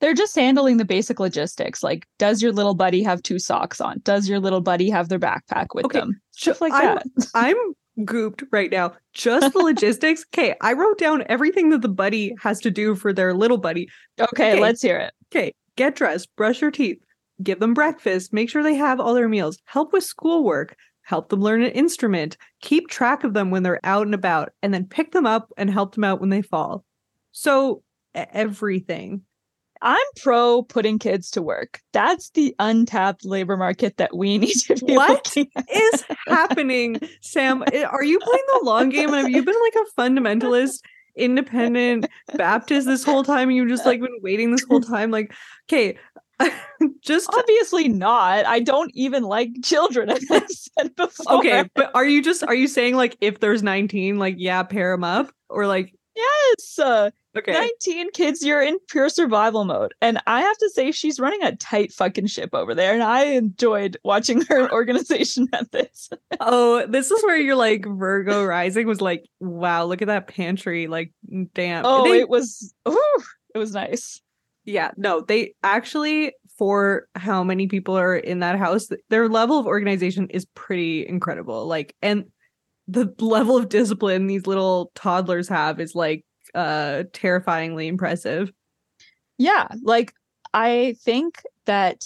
[0.00, 1.82] They're just handling the basic logistics.
[1.82, 4.00] Like, does your little buddy have two socks on?
[4.04, 6.20] Does your little buddy have their backpack with Okay, them?
[6.32, 7.26] Stuff like I'm- that.
[7.34, 7.56] I'm
[8.00, 8.94] gooped right now.
[9.12, 10.24] Just the logistics.
[10.34, 13.88] Okay, I wrote down everything that the buddy has to do for their little buddy.
[14.18, 14.60] Okay, okay.
[14.60, 15.12] let's hear it.
[15.30, 16.98] Okay, get dressed, brush your teeth,
[17.42, 21.40] give them breakfast, make sure they have all their meals, help with schoolwork, help them
[21.40, 25.12] learn an instrument, keep track of them when they're out and about, and then pick
[25.12, 26.84] them up and help them out when they fall.
[27.32, 27.82] So
[28.14, 29.22] everything.
[29.84, 31.80] I'm pro putting kids to work.
[31.92, 37.62] That's the untapped labor market that we need to be What is happening, Sam?
[37.62, 39.10] Are you playing the long game?
[39.10, 40.80] Have you been like a fundamentalist,
[41.14, 43.50] independent Baptist this whole time?
[43.50, 45.10] And you've just like been waiting this whole time?
[45.10, 45.34] Like,
[45.70, 45.98] okay,
[47.00, 48.46] just Obviously not.
[48.46, 51.38] I don't even like children, as I said before.
[51.40, 51.64] okay.
[51.74, 55.04] But are you just are you saying like if there's 19, like yeah, pair them
[55.04, 56.78] up, or like Yes.
[56.78, 59.94] Uh, okay, 19 kids, you're in pure survival mode.
[60.00, 62.94] And I have to say, she's running a tight fucking ship over there.
[62.94, 66.10] And I enjoyed watching her organization methods.
[66.40, 70.86] oh, this is where you're like Virgo rising was like, wow, look at that pantry,
[70.86, 71.84] like mm, damn.
[71.86, 73.22] Oh, They- it was, ooh,
[73.54, 74.20] it was nice.
[74.66, 79.66] Yeah, no, they actually for how many people are in that house, their level of
[79.66, 81.66] organization is pretty incredible.
[81.66, 82.26] Like, and
[82.86, 88.52] the level of discipline these little toddlers have is like uh terrifyingly impressive.
[89.38, 90.12] Yeah, like
[90.52, 92.04] I think that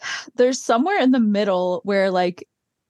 [0.36, 2.46] there's somewhere in the middle where like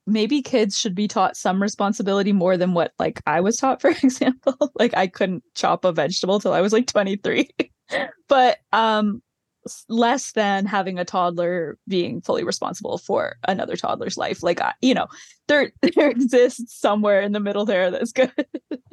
[0.07, 3.91] maybe kids should be taught some responsibility more than what like I was taught for
[3.91, 4.73] example.
[4.75, 7.49] like I couldn't chop a vegetable till I was like 23.
[8.29, 9.23] but um
[9.89, 14.95] less than having a toddler being fully responsible for another toddler's life like I, you
[14.95, 15.07] know
[15.49, 18.33] there there exists somewhere in the middle there that's good.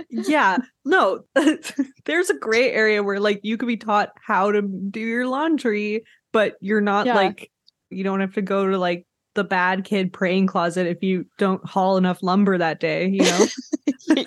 [0.09, 0.57] Yeah.
[0.83, 1.25] No
[2.05, 6.03] there's a gray area where like you could be taught how to do your laundry
[6.31, 7.13] but you're not yeah.
[7.13, 7.51] like
[7.91, 9.05] you don't have to go to like
[9.35, 13.45] the bad kid praying closet if you don't haul enough lumber that day you know?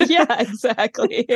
[0.07, 1.27] Yeah exactly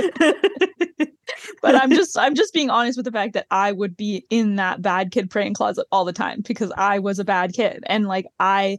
[1.62, 4.56] but i'm just i'm just being honest with the fact that i would be in
[4.56, 8.08] that bad kid praying closet all the time because i was a bad kid and
[8.08, 8.78] like i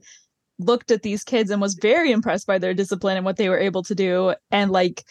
[0.58, 3.58] looked at these kids and was very impressed by their discipline and what they were
[3.58, 5.04] able to do and like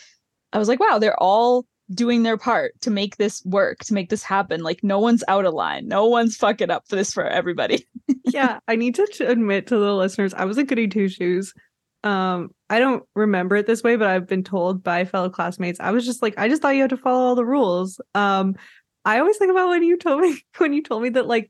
[0.53, 4.09] i was like wow they're all doing their part to make this work, to make
[4.09, 4.61] this happen.
[4.61, 5.87] Like no one's out of line.
[5.87, 7.87] No one's fucking up for this for everybody.
[8.25, 11.53] yeah, I need to admit to the listeners, I was a goody two shoes.
[12.03, 15.79] Um, I don't remember it this way, but I've been told by fellow classmates.
[15.79, 17.99] I was just like, I just thought you had to follow all the rules.
[18.13, 18.55] Um,
[19.05, 21.49] I always think about when you told me when you told me that like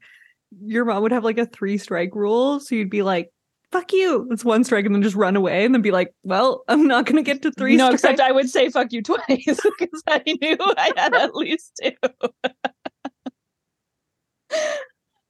[0.62, 3.32] your mom would have like a three strike rule, so you'd be like,
[3.72, 4.28] fuck you.
[4.32, 7.06] It's one strike and then just run away and then be like, well, I'm not
[7.06, 7.76] going to get to three.
[7.76, 8.04] No, strikes.
[8.04, 11.92] except I would say fuck you twice because I knew I had at least two.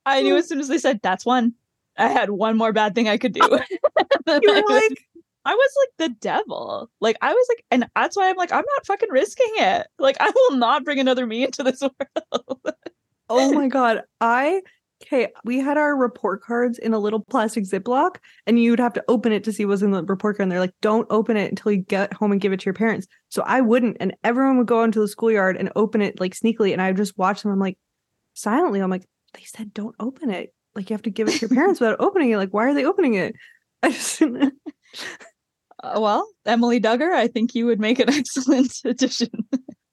[0.05, 1.53] I knew as soon as they said that's one,
[1.97, 3.41] I had one more bad thing I could do.
[3.43, 4.97] you were like,
[5.45, 6.89] I was like the devil.
[6.99, 9.87] Like I was like, and that's why I'm like, I'm not fucking risking it.
[9.97, 11.81] Like I will not bring another me into this
[12.31, 12.59] world.
[13.29, 14.61] oh my god, I
[15.03, 19.03] okay, we had our report cards in a little plastic Ziploc, and you'd have to
[19.07, 20.45] open it to see what's in the report card.
[20.45, 22.73] And they're like, don't open it until you get home and give it to your
[22.73, 23.07] parents.
[23.29, 23.97] So I wouldn't.
[23.99, 26.73] And everyone would go into the schoolyard and open it like sneakily.
[26.73, 27.51] And I just watch them.
[27.51, 27.77] I'm like,
[28.33, 30.53] silently, I'm like, they said don't open it.
[30.75, 32.37] Like you have to give it to your parents without opening it.
[32.37, 33.35] Like, why are they opening it?
[33.83, 34.21] I just
[35.83, 39.29] uh, well, Emily Duggar, I think you would make an excellent addition.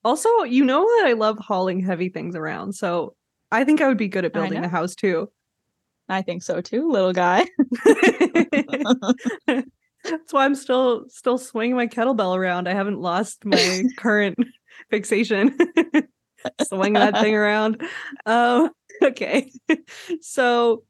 [0.05, 2.75] also, you know that I love hauling heavy things around.
[2.75, 3.15] So
[3.51, 5.31] I think I would be good at building a house too.
[6.09, 7.47] I think so too, little guy.
[9.47, 12.69] That's why I'm still still swinging my kettlebell around.
[12.69, 14.39] I haven't lost my current
[14.91, 15.57] fixation.
[16.63, 17.83] swinging that thing around.
[18.25, 18.71] Um,
[19.03, 19.51] okay.
[20.21, 20.85] So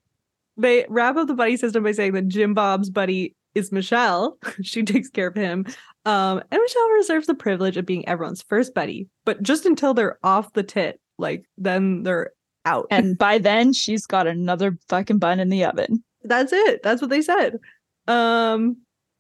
[0.59, 4.38] they wrap up the buddy system by saying that Jim Bob's buddy is Michelle.
[4.62, 5.66] she takes care of him.
[6.05, 10.19] Um, and Michelle reserves the privilege of being everyone's first buddy, but just until they're
[10.23, 11.01] off the tit.
[11.19, 12.33] Like then they're
[12.64, 12.87] out.
[12.90, 16.05] And by then she's got another fucking bun in the oven.
[16.23, 16.83] That's it.
[16.83, 17.59] That's what they said.
[18.07, 18.77] Um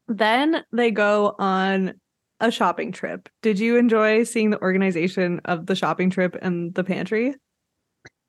[0.08, 1.94] then they go on
[2.38, 3.28] a shopping trip.
[3.42, 7.34] Did you enjoy seeing the organization of the shopping trip and the pantry?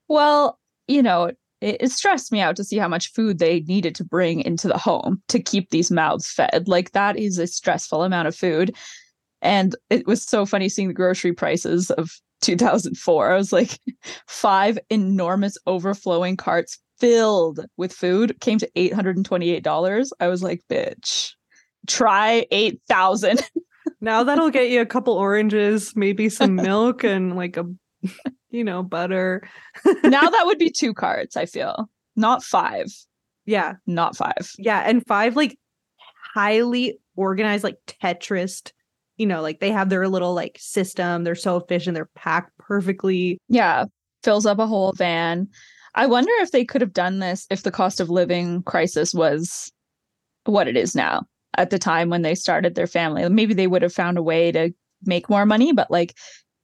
[0.08, 3.94] Well, you know, it, it, stressed me out to see how much food they needed
[3.96, 6.68] to bring into the home to keep these mouths fed.
[6.68, 8.76] Like that is a stressful amount of food.
[9.42, 12.10] And it was so funny seeing the grocery prices of
[12.42, 13.32] 2004.
[13.32, 13.78] I was like,
[14.26, 20.10] five enormous overflowing carts filled with food came to $828.
[20.20, 21.32] I was like, bitch,
[21.86, 23.42] try 8,000.
[24.00, 27.64] now that'll get you a couple oranges, maybe some milk and like a,
[28.50, 29.48] you know, butter.
[30.02, 32.86] now that would be two cards, I feel, not five.
[33.46, 33.74] Yeah.
[33.86, 34.52] Not five.
[34.58, 34.80] Yeah.
[34.80, 35.58] And five, like,
[36.34, 38.72] highly organized, like Tetris
[39.18, 41.24] you know, like they have their little like system.
[41.24, 41.94] They're so efficient.
[41.94, 43.38] They're packed perfectly.
[43.48, 43.84] Yeah.
[44.22, 45.48] Fills up a whole van.
[45.94, 49.70] I wonder if they could have done this if the cost of living crisis was
[50.44, 51.24] what it is now
[51.56, 53.28] at the time when they started their family.
[53.28, 54.70] Maybe they would have found a way to
[55.04, 56.14] make more money, but like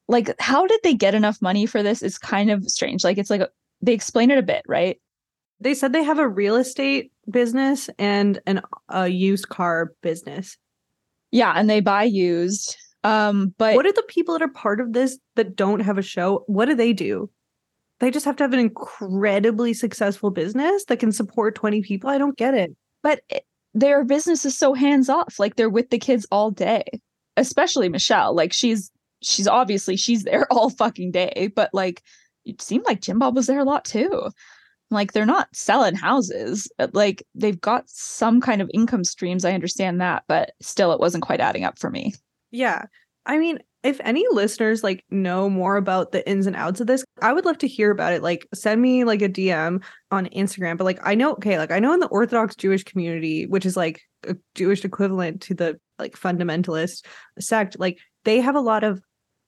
[0.08, 3.04] like how did they get enough money for this is kind of strange.
[3.04, 3.48] Like it's like a,
[3.80, 5.00] they explain it a bit, right?
[5.60, 10.56] They said they have a real estate business and an a used car business.
[11.30, 12.76] Yeah, and they buy used.
[13.02, 16.02] Um, but what are the people that are part of this that don't have a
[16.02, 16.44] show?
[16.46, 17.30] What do they do?
[18.00, 22.10] They just have to have an incredibly successful business that can support 20 people.
[22.10, 22.74] I don't get it.
[23.02, 25.38] But it, their business is so hands off.
[25.38, 26.84] Like they're with the kids all day.
[27.36, 28.34] Especially Michelle.
[28.34, 28.90] Like she's
[29.24, 32.02] she's obviously she's there all fucking day, but like
[32.44, 34.30] it seemed like Jim Bob was there a lot too.
[34.90, 36.70] Like they're not selling houses.
[36.92, 39.44] Like they've got some kind of income streams.
[39.44, 42.14] I understand that, but still it wasn't quite adding up for me.
[42.50, 42.84] Yeah.
[43.26, 47.04] I mean, if any listeners like know more about the ins and outs of this,
[47.20, 48.22] I would love to hear about it.
[48.22, 50.76] Like send me like a DM on Instagram.
[50.76, 53.76] But like I know, okay, like I know in the Orthodox Jewish community, which is
[53.76, 57.04] like a Jewish equivalent to the like fundamentalist
[57.38, 59.02] sect, like they have a lot of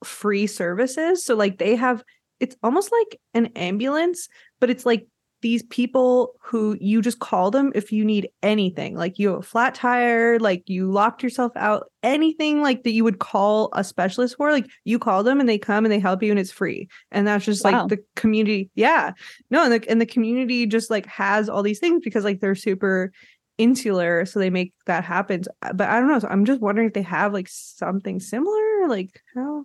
[0.04, 1.24] free services.
[1.24, 2.02] So like they have
[2.38, 4.28] it's almost like an ambulance,
[4.60, 5.06] but it's like
[5.42, 9.42] these people who you just call them if you need anything like you have a
[9.42, 14.36] flat tire like you locked yourself out anything like that you would call a specialist
[14.38, 16.88] for like you call them and they come and they help you and it's free
[17.12, 17.82] and that's just Wow.
[17.82, 19.12] like the community yeah
[19.50, 22.54] no and the, and the community just like has all these things because like they're
[22.54, 23.12] super
[23.58, 25.42] insular so they make that happen
[25.74, 29.20] but i don't know so i'm just wondering if they have like something similar like
[29.34, 29.64] how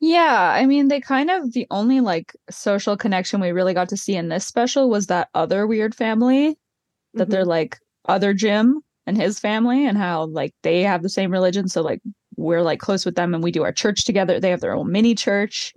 [0.00, 3.96] Yeah, I mean, they kind of the only like social connection we really got to
[3.96, 6.56] see in this special was that other weird family
[7.16, 7.30] that Mhm.
[7.30, 7.78] they're like
[8.08, 11.68] other Jim and his family and how like they have the same religion.
[11.68, 12.00] So like
[12.36, 14.40] we're like close with them and we do our church together.
[14.40, 15.74] They have their own mini church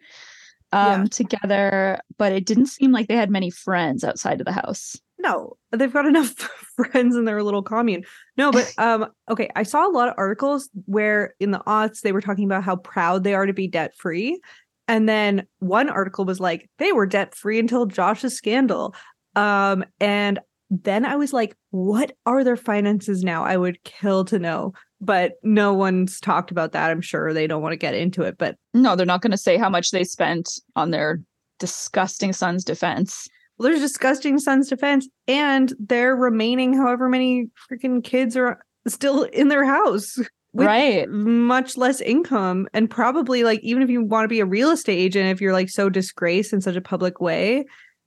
[0.74, 1.08] um Yeah.
[1.08, 4.98] together, but it didn't seem like they had many friends outside of the house.
[5.22, 6.30] No, they've got enough
[6.76, 8.04] friends in their little commune.
[8.38, 12.12] No, but um, okay, I saw a lot of articles where in the aughts they
[12.12, 14.42] were talking about how proud they are to be debt free.
[14.88, 18.96] And then one article was like, they were debt free until Josh's scandal.
[19.36, 23.44] Um, and then I was like, what are their finances now?
[23.44, 24.74] I would kill to know.
[25.00, 26.92] But no one's talked about that.
[26.92, 28.38] I'm sure they don't want to get into it.
[28.38, 31.22] But No, they're not going to say how much they spent on their
[31.60, 33.28] disgusting son's defense.
[33.62, 39.50] Well, there's disgusting son's defense, and their remaining however many freaking kids are still in
[39.50, 40.18] their house
[40.52, 41.08] with right.
[41.08, 42.68] much less income.
[42.74, 45.54] And probably, like, even if you want to be a real estate agent, if you're
[45.54, 47.66] like so disgraced in such a public way,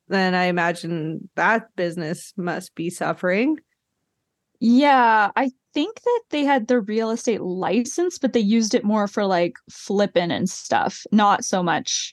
[0.09, 3.59] then I imagine that business must be suffering.
[4.59, 9.07] Yeah, I think that they had the real estate license, but they used it more
[9.07, 12.13] for like flipping and stuff, not so much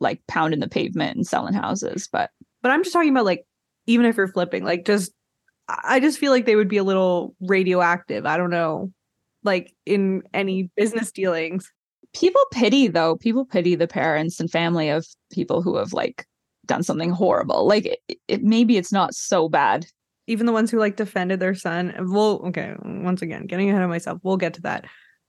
[0.00, 2.08] like pounding the pavement and selling houses.
[2.10, 2.30] But
[2.62, 3.44] But I'm just talking about like,
[3.86, 5.12] even if you're flipping, like, just
[5.68, 8.26] I just feel like they would be a little radioactive.
[8.26, 8.92] I don't know,
[9.44, 11.70] like in any business dealings.
[12.14, 16.26] people pity though, people pity the parents and family of people who have like
[16.66, 17.66] done something horrible.
[17.66, 19.86] Like it, it maybe it's not so bad.
[20.26, 23.88] even the ones who like defended their son well okay once again getting ahead of
[23.90, 24.84] myself we'll get to that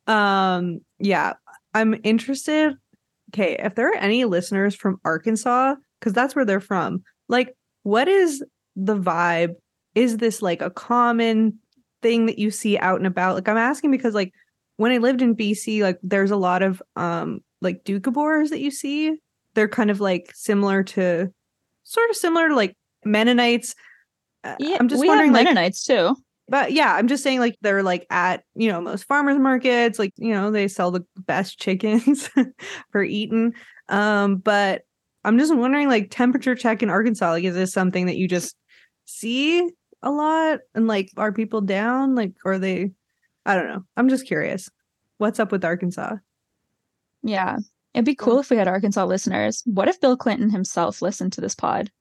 [0.08, 1.34] um yeah
[1.74, 2.74] i'm interested
[3.34, 8.07] okay if there are any listeners from arkansas because that's where they're from like what
[8.07, 8.43] is
[8.76, 9.55] the vibe?
[9.95, 11.59] Is this like a common
[12.01, 13.36] thing that you see out and about?
[13.36, 14.34] Like i'm asking because like
[14.78, 18.69] when i lived in bc like there's a lot of um like Doukhobors that you
[18.71, 19.15] see.
[19.55, 21.32] They're kind of like similar to
[21.84, 23.74] sort of similar to like mennonites.
[24.43, 26.15] Uh, Yeah, i'm just we wondering have like Mennonites too.
[26.49, 30.11] but yeah, I'm just saying like they're like at, you know, most farmers markets, like,
[30.17, 32.30] you know, they sell the best chickens
[32.91, 33.53] for eating.
[33.88, 34.82] Um, but
[35.24, 38.55] I'm just wondering like temperature check in Arkansas, like is this something that you just
[39.05, 39.69] see
[40.01, 40.59] a lot?
[40.76, 42.15] And like are people down?
[42.15, 42.91] Like are they
[43.45, 43.84] I don't know.
[43.97, 44.69] I'm just curious.
[45.17, 46.17] What's up with Arkansas?
[47.21, 47.57] Yeah.
[47.93, 49.61] It'd be cool if we had Arkansas listeners.
[49.65, 51.91] What if Bill Clinton himself listened to this pod?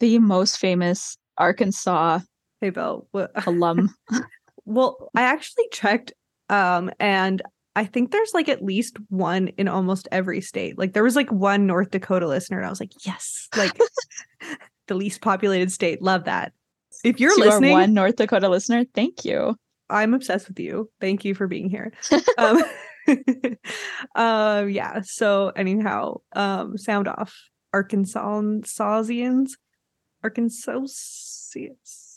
[0.00, 2.20] The most famous Arkansas
[2.60, 3.06] Hey Bill.
[3.46, 3.94] Alum.
[4.68, 6.12] Well, I actually checked
[6.48, 7.40] um and
[7.76, 10.78] I think there's like at least one in almost every state.
[10.78, 13.78] Like there was like one North Dakota listener and I was like, "Yes." Like
[14.88, 16.00] the least populated state.
[16.00, 16.52] Love that.
[17.04, 19.56] If you're to listening, one North Dakota listener, thank you.
[19.90, 20.90] I'm obsessed with you.
[21.02, 21.92] Thank you for being here.
[22.38, 22.64] um,
[24.14, 27.36] um yeah, so anyhow, um sound off.
[27.74, 29.50] Arkansasians.
[30.24, 30.86] Arkansas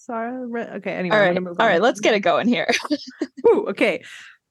[0.09, 1.27] Okay, anyway, All right.
[1.29, 2.67] gonna move All right, let's get it going here.
[3.47, 4.01] Ooh, okay.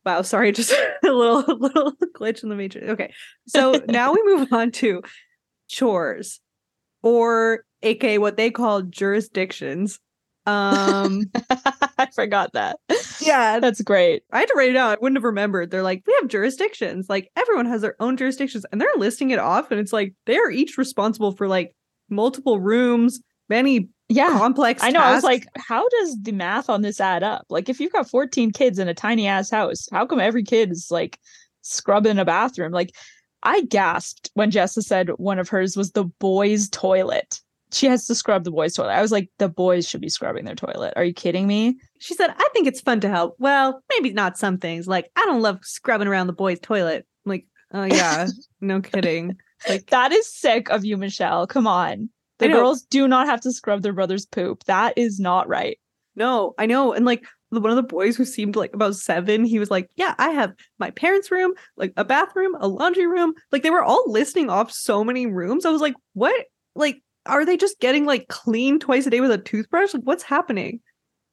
[0.08, 0.72] Wow, sorry, just
[1.04, 2.88] a little little glitch in the matrix.
[2.88, 3.12] Okay.
[3.46, 5.02] So now we move on to
[5.68, 6.40] chores
[7.02, 10.00] or aka what they call jurisdictions.
[10.46, 11.24] Um
[11.98, 12.78] I forgot that.
[13.20, 14.22] yeah, That's great.
[14.32, 14.96] I had to write it out.
[14.96, 15.70] I wouldn't have remembered.
[15.70, 17.10] They're like, we have jurisdictions.
[17.10, 20.38] Like everyone has their own jurisdictions and they're listing it off and it's like they
[20.38, 21.76] are each responsible for like
[22.08, 24.38] multiple rooms, many Yeah.
[24.38, 25.00] complex I know.
[25.00, 27.46] I was like, how does the math on this add up?
[27.50, 30.70] Like, if you've got 14 kids in a tiny ass house, how come every kid
[30.70, 31.18] is like
[31.62, 32.72] scrubbing a bathroom?
[32.72, 32.94] Like,
[33.42, 37.40] I gasped when Jessa said one of hers was the boys' toilet.
[37.70, 38.92] She has to scrub the boys' toilet.
[38.92, 40.94] I was like, the boys should be scrubbing their toilet.
[40.96, 41.78] Are you kidding me?
[41.98, 43.36] She said, I think it's fun to help.
[43.38, 44.88] Well, maybe not some things.
[44.88, 47.06] Like, I don't love scrubbing around the boys' toilet.
[47.26, 48.26] I'm like, oh, yeah,
[48.62, 49.36] no kidding.
[49.68, 51.46] Like, That is sick of you, Michelle.
[51.46, 52.08] Come on.
[52.38, 54.64] The girls do not have to scrub their brother's poop.
[54.64, 55.78] That is not right.
[56.14, 56.92] no, I know.
[56.92, 60.14] And like, one of the boys who seemed like about seven, he was like, Yeah,
[60.18, 63.32] I have my parents' room, like a bathroom, a laundry room.
[63.52, 65.64] Like they were all listing off so many rooms.
[65.64, 66.46] I was like, What?
[66.74, 69.94] Like, are they just getting like clean twice a day with a toothbrush?
[69.94, 70.80] Like, what's happening?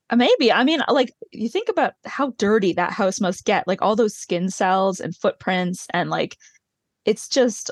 [0.09, 0.51] Uh, Maybe.
[0.51, 4.15] I mean, like you think about how dirty that house must get, like all those
[4.15, 6.37] skin cells and footprints, and like
[7.05, 7.71] it's just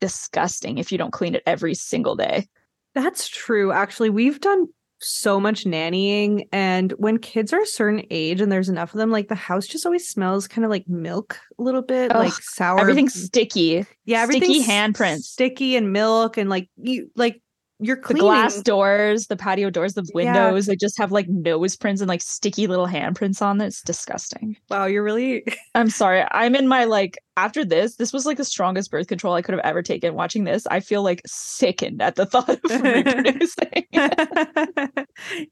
[0.00, 2.48] disgusting if you don't clean it every single day.
[2.94, 3.72] That's true.
[3.72, 4.66] Actually, we've done
[4.98, 9.10] so much nannying, and when kids are a certain age and there's enough of them,
[9.10, 12.80] like the house just always smells kind of like milk a little bit, like sour.
[12.80, 13.86] Everything's sticky.
[14.04, 15.22] yeah, sticky handprints.
[15.22, 17.40] sticky and milk, and like you like
[17.80, 20.14] you're The glass doors, the patio doors, the Yeah.
[20.14, 23.66] windows, they just have like nose prints and like sticky little handprints on it.
[23.68, 24.56] It's disgusting.
[24.68, 26.24] Wow, you're really I'm sorry.
[26.30, 29.54] I'm in my like after this, this was like the strongest birth control I could
[29.54, 30.14] have ever taken.
[30.14, 33.84] Watching this, I feel like sickened at the thought of reproducing.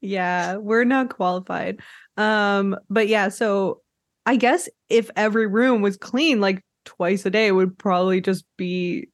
[0.01, 1.79] yeah, we're not qualified.
[2.17, 3.81] Um, but yeah, so
[4.25, 8.45] I guess if every room was clean like twice a day, it would probably just
[8.57, 9.09] be.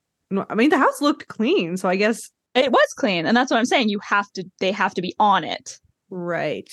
[0.50, 3.58] I mean, the house looked clean, so I guess it was clean, and that's what
[3.58, 3.90] I'm saying.
[3.90, 5.80] You have to they have to be on it.
[6.10, 6.70] right.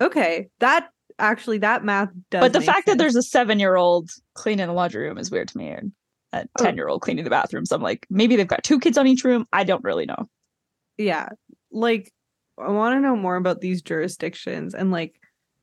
[0.00, 2.40] Okay, that actually that math does.
[2.40, 5.48] but the fact that there's a seven year old cleaning the laundry room is weird
[5.48, 5.68] to me.
[5.68, 5.92] And
[6.32, 6.64] a Oh.
[6.64, 7.72] 10 year old cleaning the bathrooms.
[7.72, 9.46] I'm like, maybe they've got two kids on each room.
[9.52, 10.28] I don't really know.
[10.96, 11.28] yeah,
[11.72, 12.12] like
[12.58, 15.14] I want to know more about these jurisdictions and like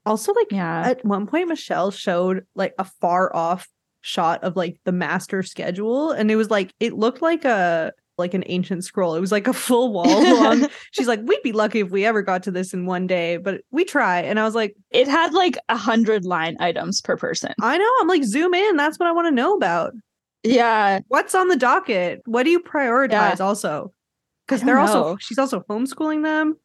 [0.06, 0.84] also like Yeah.
[0.86, 3.68] at one point Michelle showed like a far off
[4.02, 8.34] shot of like the master schedule and it was like it looked like a like
[8.34, 9.16] an ancient scroll.
[9.16, 10.06] It was like a full wall
[10.42, 10.68] long.
[10.92, 13.62] She's like we'd be lucky if we ever got to this in one day but
[13.72, 14.20] we try.
[14.22, 17.54] And i was like it had like a hundred line items per person.
[17.62, 17.92] i know.
[18.02, 18.78] I'm like zoom in.
[18.78, 19.94] That's what i want to know about.
[20.44, 21.00] Yeah.
[21.08, 22.22] what's on the docket?
[22.26, 23.94] What do you prioritize also?
[24.48, 26.58] Because they're don't also she's also homeschooling them.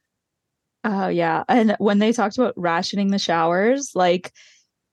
[0.84, 1.44] Oh yeah.
[1.48, 4.32] And when they talked about rationing the showers, like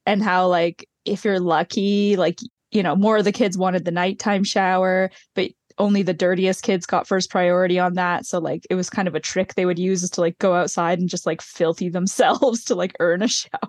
[0.06, 2.40] and how like if you're lucky, like
[2.72, 6.86] you know, more of the kids wanted the nighttime shower, but only the dirtiest kids
[6.86, 8.26] got first priority on that.
[8.26, 10.54] So like it was kind of a trick they would use is to like go
[10.54, 13.60] outside and just like filthy themselves to like earn a shower.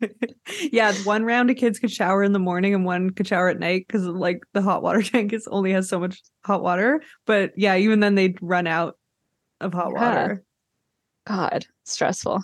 [0.72, 3.60] yeah one round of kids could shower in the morning and one could shower at
[3.60, 7.52] night because like the hot water tank is only has so much hot water but
[7.56, 8.98] yeah even then they'd run out
[9.60, 10.00] of hot Yeah.
[10.20, 10.42] water
[11.26, 12.42] God, stressful.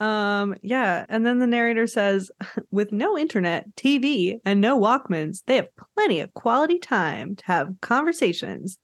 [0.00, 2.30] Um yeah and then the narrator says
[2.70, 7.68] with no internet tv and no walkmans they have plenty of quality time to have
[7.82, 8.78] conversations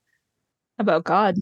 [0.79, 1.37] About God.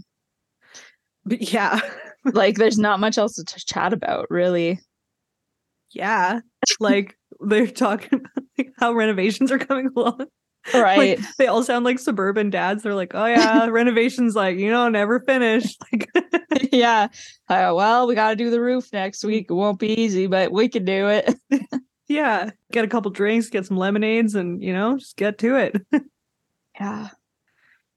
[1.24, 1.80] but yeah
[2.32, 4.80] Like there's not much else to ch- chat about, really.
[5.90, 6.40] yeah
[6.80, 10.24] like they're talking about like, how renovations are coming along
[10.72, 11.18] Right.
[11.18, 12.82] Like, they all sound like suburban dads.
[12.82, 15.80] They're like, oh yeah, renovations like, you know, never finished.
[15.92, 16.08] Like
[16.72, 17.08] yeah.
[17.48, 19.46] Uh, well, we got to do the roof next week.
[19.50, 21.34] It won't be easy, but we can do it.
[22.08, 22.50] yeah.
[22.72, 25.76] Get a couple drinks, get some lemonades, and you know, just get to it.
[26.80, 27.08] Yeah.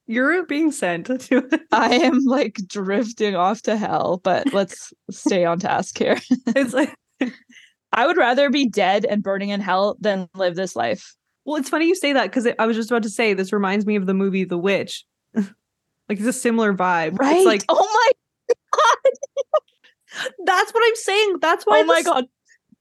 [0.06, 5.60] You're being sent to I am like drifting off to hell, but let's stay on
[5.60, 6.18] task here.
[6.48, 6.94] it's like
[7.92, 11.16] I would rather be dead and burning in hell than live this life.
[11.48, 13.86] Well, it's funny you say that because I was just about to say this reminds
[13.86, 15.06] me of the movie The Witch.
[15.34, 15.48] like
[16.10, 17.18] it's a similar vibe.
[17.18, 17.38] Right.
[17.38, 18.12] It's like oh
[18.46, 20.34] my god.
[20.46, 21.38] that's what I'm saying.
[21.42, 22.26] That's why Oh my this- god.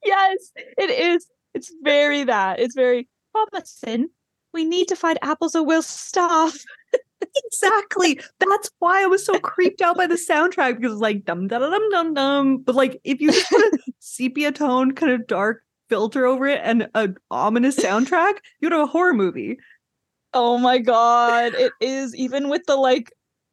[0.05, 1.27] Yes, it is.
[1.55, 2.59] It's very that.
[2.61, 4.11] It's very Robertson.
[4.53, 6.57] We need to find apples or we'll starve.
[7.47, 8.21] Exactly.
[8.41, 11.63] That's why I was so creeped out by the soundtrack because it's like dum dum
[11.63, 12.59] dum dum dum.
[12.59, 16.61] But like if you just put a sepia tone kind of dark filter over it
[16.63, 19.59] and an ominous soundtrack, you'd have a horror movie.
[20.35, 21.55] Oh my god.
[21.55, 23.13] It is even with the like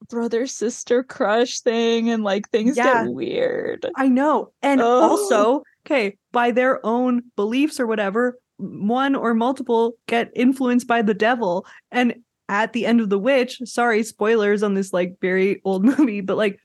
[0.10, 3.04] brother sister crush thing and like things Yeah.
[3.06, 3.86] get weird.
[3.96, 4.52] I know.
[4.62, 4.86] And Oh.
[5.02, 11.14] also, okay, by their own beliefs or whatever, one or multiple get influenced by the
[11.14, 11.66] devil.
[11.92, 12.16] And
[12.50, 16.38] at the end of The Witch, sorry, spoilers on this like very old movie, but
[16.38, 16.60] like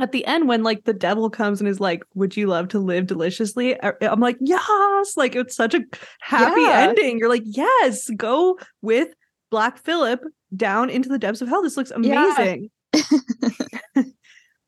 [0.00, 2.78] at the end when like the devil comes and is like, "Would you love to
[2.78, 5.82] live deliciously?" I- I'm like, "Yes!" Like it's such a
[6.20, 6.86] happy Yeah.
[6.88, 7.18] ending.
[7.18, 9.08] You're like, "Yes, go with
[9.50, 10.22] Black Phillip
[10.56, 11.62] down into the depths of hell.
[11.62, 12.34] This looks Yeah.
[12.36, 12.70] amazing."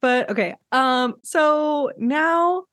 [0.00, 2.64] but okay, um, so now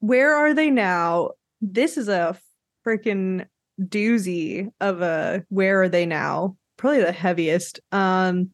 [0.00, 1.30] where are they now?
[1.60, 2.38] This is a
[2.86, 3.46] freaking
[3.80, 6.56] doozy of a where are they now?
[6.76, 7.80] Probably the heaviest.
[7.92, 8.50] Um,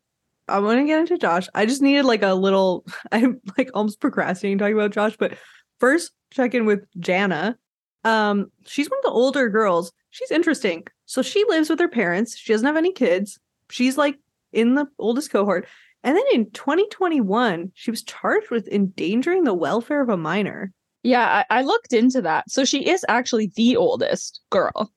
[0.48, 1.48] I want to get into Josh.
[1.54, 2.84] I just needed like a little.
[3.12, 5.38] I'm like almost procrastinating talking about Josh, but
[5.80, 7.56] first check in with Jana.
[8.04, 9.92] Um, she's one of the older girls.
[10.10, 10.84] She's interesting.
[11.06, 12.36] So she lives with her parents.
[12.36, 13.38] She doesn't have any kids.
[13.70, 14.18] She's like
[14.52, 15.68] in the oldest cohort.
[16.04, 20.72] And then in 2021, she was charged with endangering the welfare of a minor.
[21.04, 22.50] Yeah, I, I looked into that.
[22.50, 24.92] So she is actually the oldest girl.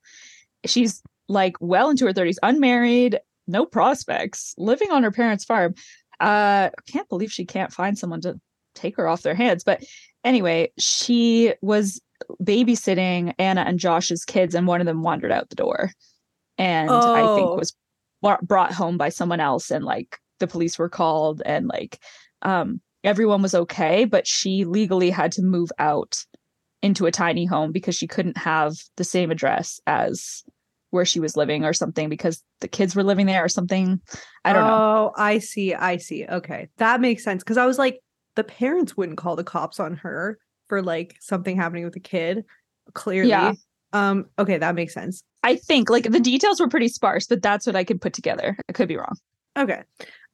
[0.65, 5.73] She's like well into her 30s, unmarried, no prospects, living on her parents' farm.
[6.19, 8.39] Uh can't believe she can't find someone to
[8.73, 9.63] take her off their hands.
[9.63, 9.83] But
[10.23, 12.01] anyway, she was
[12.41, 15.91] babysitting Anna and Josh's kids, and one of them wandered out the door.
[16.57, 17.57] And I think Oh.
[17.57, 17.73] was
[18.21, 21.99] brought brought home by someone else, and like the police were called, and like
[22.41, 26.25] um everyone was okay, but she legally had to move out
[26.81, 30.43] into a tiny home because she couldn't have the same address as
[30.95, 34.01] where she was living or something because the kids were living there or something.
[34.43, 34.73] I don't know.
[34.73, 35.75] Oh, I see.
[35.75, 36.25] I see.
[36.25, 36.69] Okay.
[36.77, 37.43] That makes sense.
[37.43, 37.99] Cause I was like,
[38.35, 42.45] the parents wouldn't call the cops on her for like something happening with the kid.
[42.93, 43.29] Clearly.
[43.29, 43.53] Yeah.
[43.93, 45.23] Um, okay, that makes sense.
[45.43, 48.57] I think like the details were pretty sparse, but that's what I could put together.
[48.67, 49.15] I could be wrong.
[49.57, 49.83] Okay.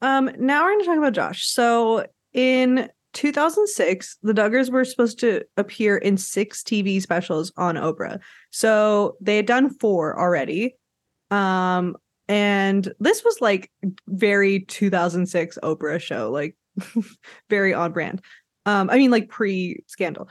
[0.02, 1.46] Um, now we're gonna talk about Josh.
[1.48, 8.20] So in 2006, the Duggars were supposed to appear in six TV specials on Oprah.
[8.52, 10.76] So they had done four already.
[11.30, 11.98] Um,
[12.28, 13.72] and this was like
[14.08, 16.56] very 2006 Oprah show, like
[17.50, 18.22] very on brand.
[18.66, 20.30] Um, I mean, like pre scandal.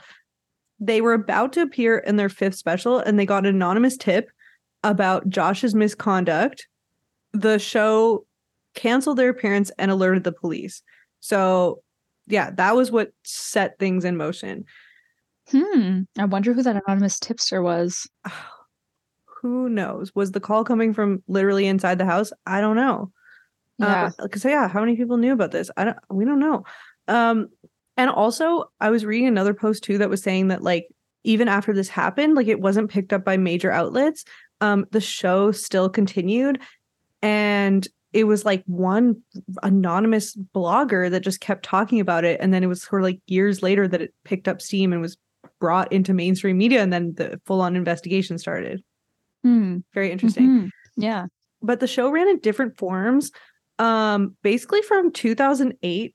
[0.79, 4.29] They were about to appear in their fifth special, and they got an anonymous tip
[4.83, 6.67] about Josh's misconduct.
[7.33, 8.25] The show
[8.73, 10.81] canceled their appearance and alerted the police.
[11.19, 11.83] So,
[12.27, 14.65] yeah, that was what set things in motion.
[15.49, 16.01] Hmm.
[16.17, 18.09] I wonder who that anonymous tipster was.
[19.41, 20.13] Who knows?
[20.13, 22.31] Was the call coming from literally inside the house?
[22.45, 23.11] I don't know.
[23.79, 24.11] Yeah.
[24.21, 25.71] Because yeah, how many people knew about this?
[25.75, 25.97] I don't.
[26.11, 26.63] We don't know.
[27.07, 27.47] Um,
[27.97, 30.87] and also, I was reading another post too that was saying that like
[31.23, 34.25] even after this happened, like it wasn't picked up by major outlets.
[34.59, 36.61] Um, the show still continued,
[37.23, 39.21] and it was like one
[39.63, 43.19] anonymous blogger that just kept talking about it, and then it was sort of like
[43.27, 45.17] years later that it picked up steam and was
[45.59, 48.81] brought into mainstream media, and then the full-on investigation started.
[49.43, 49.77] Hmm.
[49.93, 50.69] Very interesting Mhm.
[50.97, 51.25] Yeah.
[51.61, 53.31] but the show ran in different forms
[53.79, 56.13] um basically from 2008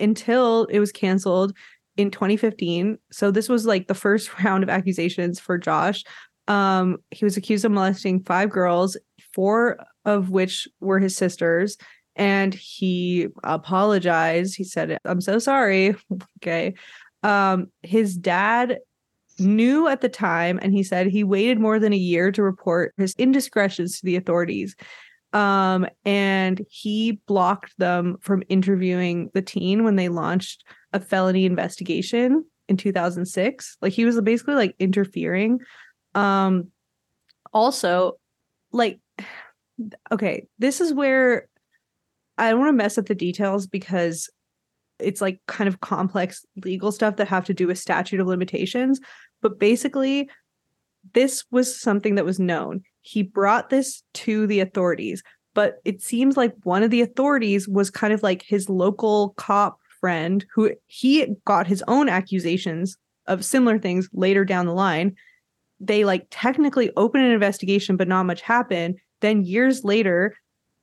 [0.00, 1.56] until it was canceled
[1.96, 6.04] in 2015 so this was like the first round of accusations for Josh
[6.48, 8.96] um he was accused of molesting five girls
[9.36, 9.76] four
[10.06, 11.76] of which were his sisters
[12.16, 14.56] and he apologized.
[14.56, 15.94] He said i'm so sorry.
[16.42, 16.74] Okay.
[17.22, 18.78] Um his dad
[19.38, 22.94] knew at the time and he said he waited more than a year to report
[22.96, 24.74] his indiscretions to the authorities.
[25.34, 30.64] Um and he blocked them from interviewing the teen when they launched
[30.94, 35.58] a felony investigation in 2006 like he was basically like interfering.
[36.14, 36.68] Um
[37.52, 38.18] also
[38.72, 39.00] like
[40.10, 41.48] okay this is where
[42.38, 44.28] i don't want to mess up the details because
[44.98, 49.00] it's like kind of complex legal stuff that have to do with statute of limitations
[49.42, 50.28] but basically
[51.14, 52.82] this was something that was known.
[53.00, 55.22] He brought this to the authorities
[55.54, 59.78] but it seems like one of the authorities was kind of like his local cop
[60.00, 65.14] friend who he got his own accusations of similar things later down the line.
[65.80, 70.34] They like technically opened an investigation but not much happened then years later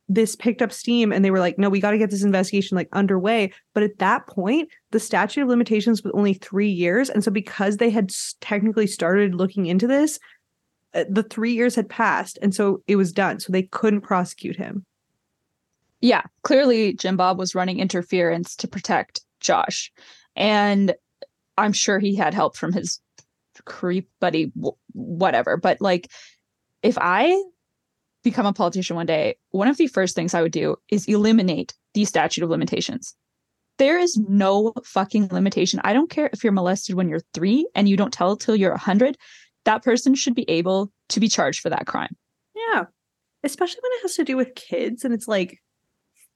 [0.10, 2.76] this picked up steam and they were like no we got to get this investigation
[2.76, 7.24] like underway but at that point the statute of limitations was only three years and
[7.24, 8.12] so because they had
[8.42, 10.20] technically started looking into this
[10.94, 14.58] uh, the three years had passed and so it was done so they couldn't prosecute
[14.58, 14.86] him
[16.02, 16.24] Yeah.
[16.44, 19.90] Clearly, Jim Bob was running interference to protect Josh.
[20.36, 20.94] And
[21.58, 23.00] I'm sure he had help from his
[23.64, 24.52] creep buddy,
[24.92, 25.56] whatever.
[25.56, 26.12] But like,
[26.82, 27.42] if I
[28.24, 31.74] become a politician one day, one of the first things I would do is eliminate
[31.94, 33.16] the statute of limitations.
[33.78, 35.82] There is no fucking limitation.
[35.84, 38.72] I don't care if you're molested when you're three and you don't tell till you're
[38.72, 39.18] a 100.
[39.66, 42.16] That person should be able to be charged for that crime.
[42.56, 42.86] yeah
[43.44, 45.60] especially when it has to do with kids and it's like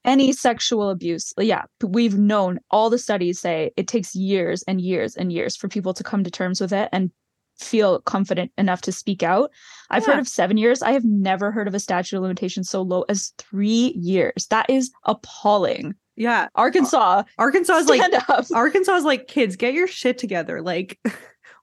[0.05, 4.81] any sexual abuse uh, yeah we've known all the studies say it takes years and
[4.81, 7.11] years and years for people to come to terms with it and
[7.59, 9.51] feel confident enough to speak out.
[9.89, 10.13] I've Yeah.
[10.13, 10.81] heard of seven years.
[10.81, 14.47] I have never heard of a statute of limitations so low as three years.
[14.49, 15.95] That is appalling.
[16.15, 16.47] Yeah.
[16.55, 18.45] Arkansas arkansas is like up.
[18.53, 20.61] Arkansas is like kids get your shit together.
[20.61, 21.15] Like what?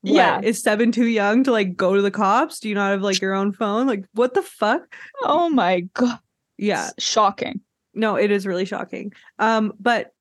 [0.02, 0.40] Yeah.
[0.42, 2.60] is seven too young to like go to the cops?
[2.60, 3.86] Do you not have like your own phone?
[3.86, 4.82] Like what the fuck?
[5.22, 6.18] Oh my god.
[6.56, 6.90] Yeah.
[6.96, 7.60] It's shocking.
[7.94, 9.12] No it is really shocking.
[9.38, 10.12] Um but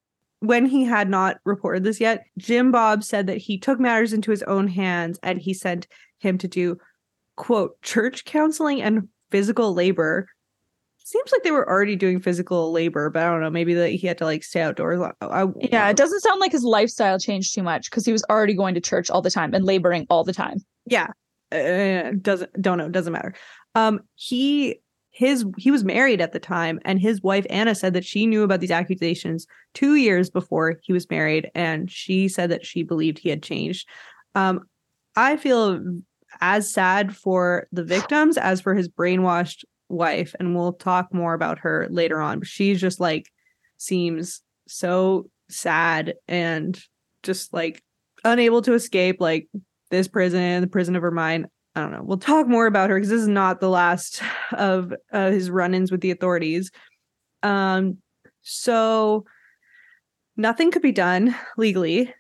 [0.44, 4.30] when he had not reported this yet jim bob said that he took matters into
[4.30, 5.88] his own hands and he sent
[6.20, 6.78] him to do
[7.36, 10.28] quote church counseling and physical labor
[11.04, 13.50] seems like they were already doing physical labor, but I don't know.
[13.50, 15.02] Maybe that he had to like stay outdoors.
[15.22, 18.54] I, yeah, it doesn't sound like his lifestyle changed too much because he was already
[18.54, 20.58] going to church all the time and laboring all the time.
[20.86, 21.08] Yeah,
[21.52, 22.90] uh, doesn't don't know.
[22.90, 23.34] Doesn't matter.
[23.76, 24.82] Um, he
[25.14, 28.44] his he was married at the time, and his wife Anna said that she knew
[28.44, 33.20] about these accusations two years before he was married, and she said that she believed
[33.20, 33.88] he had changed.
[34.36, 34.62] Um,
[35.16, 35.80] I feel
[36.42, 41.60] as sad for the victims as for his brainwashed wife and we'll talk more about
[41.60, 43.32] her later on but she's just like
[43.78, 46.82] seems so sad and
[47.22, 47.84] just like
[48.24, 49.48] unable to escape like
[49.92, 51.46] this prison the prison of her mind
[51.76, 52.04] i don't know.
[52.04, 54.22] We'll talk more about her because this is not the last
[54.52, 56.72] of uh, his run-ins with the authorities.
[57.42, 57.98] Um
[58.42, 59.26] so
[60.36, 62.14] nothing could be done legally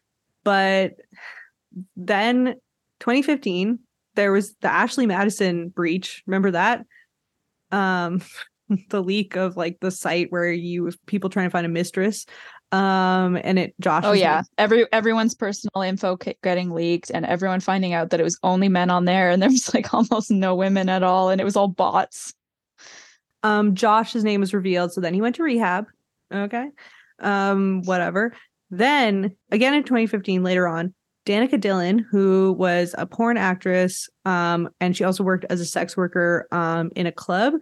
[0.43, 0.93] but
[1.95, 2.55] then
[2.99, 3.79] 2015
[4.15, 6.23] there was the ashley madison breach.
[6.27, 6.85] Remember that?
[7.71, 8.21] Um
[8.89, 12.25] the leak of like the site where you people trying to find a mistress
[12.73, 14.41] um and it josh oh yeah.
[14.57, 18.89] every everyone's personal info getting leaked and everyone finding out that it was only men
[18.89, 21.67] on there and there was like almost no women at all and it was all
[21.67, 22.33] bots.
[23.43, 25.85] Um josh's name was revealed so then he went to rehab.
[26.33, 26.67] Okay.
[27.19, 28.33] Um whatever.
[28.71, 30.95] Then again in 2015 later on
[31.27, 35.95] Danica Dillon, who was a porn actress, um, and she also worked as a sex
[35.95, 37.53] worker um, in a club.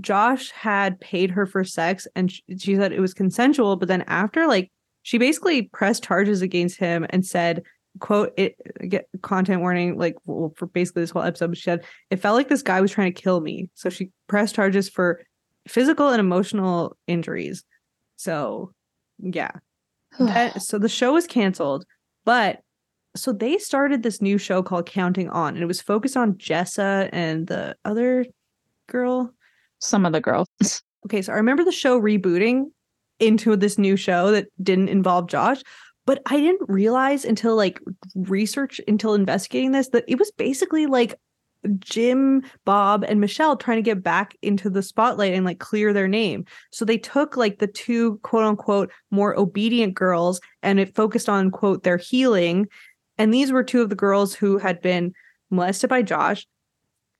[0.00, 3.76] Josh had paid her for sex, and she, she said it was consensual.
[3.76, 4.70] But then after, like,
[5.02, 7.62] she basically pressed charges against him and said,
[8.00, 8.56] "quote it
[8.88, 12.48] get content warning like well, for basically this whole episode." She said it felt like
[12.48, 15.22] this guy was trying to kill me, so she pressed charges for
[15.68, 17.64] physical and emotional injuries.
[18.16, 18.72] So,
[19.18, 19.50] yeah.
[20.18, 21.84] that, so the show was canceled
[22.24, 22.60] but
[23.16, 27.08] so they started this new show called Counting On, and it was focused on Jessa
[27.12, 28.26] and the other
[28.88, 29.32] girl.
[29.84, 30.48] Some of the girls.
[31.06, 32.70] okay, so I remember the show rebooting
[33.20, 35.62] into this new show that didn't involve Josh,
[36.06, 37.80] but I didn't realize until like
[38.14, 41.14] research, until investigating this, that it was basically like
[41.78, 46.08] Jim, Bob, and Michelle trying to get back into the spotlight and like clear their
[46.08, 46.46] name.
[46.72, 51.50] So they took like the two quote unquote more obedient girls and it focused on
[51.50, 52.68] quote their healing.
[53.18, 55.12] And these were two of the girls who had been
[55.50, 56.46] molested by Josh.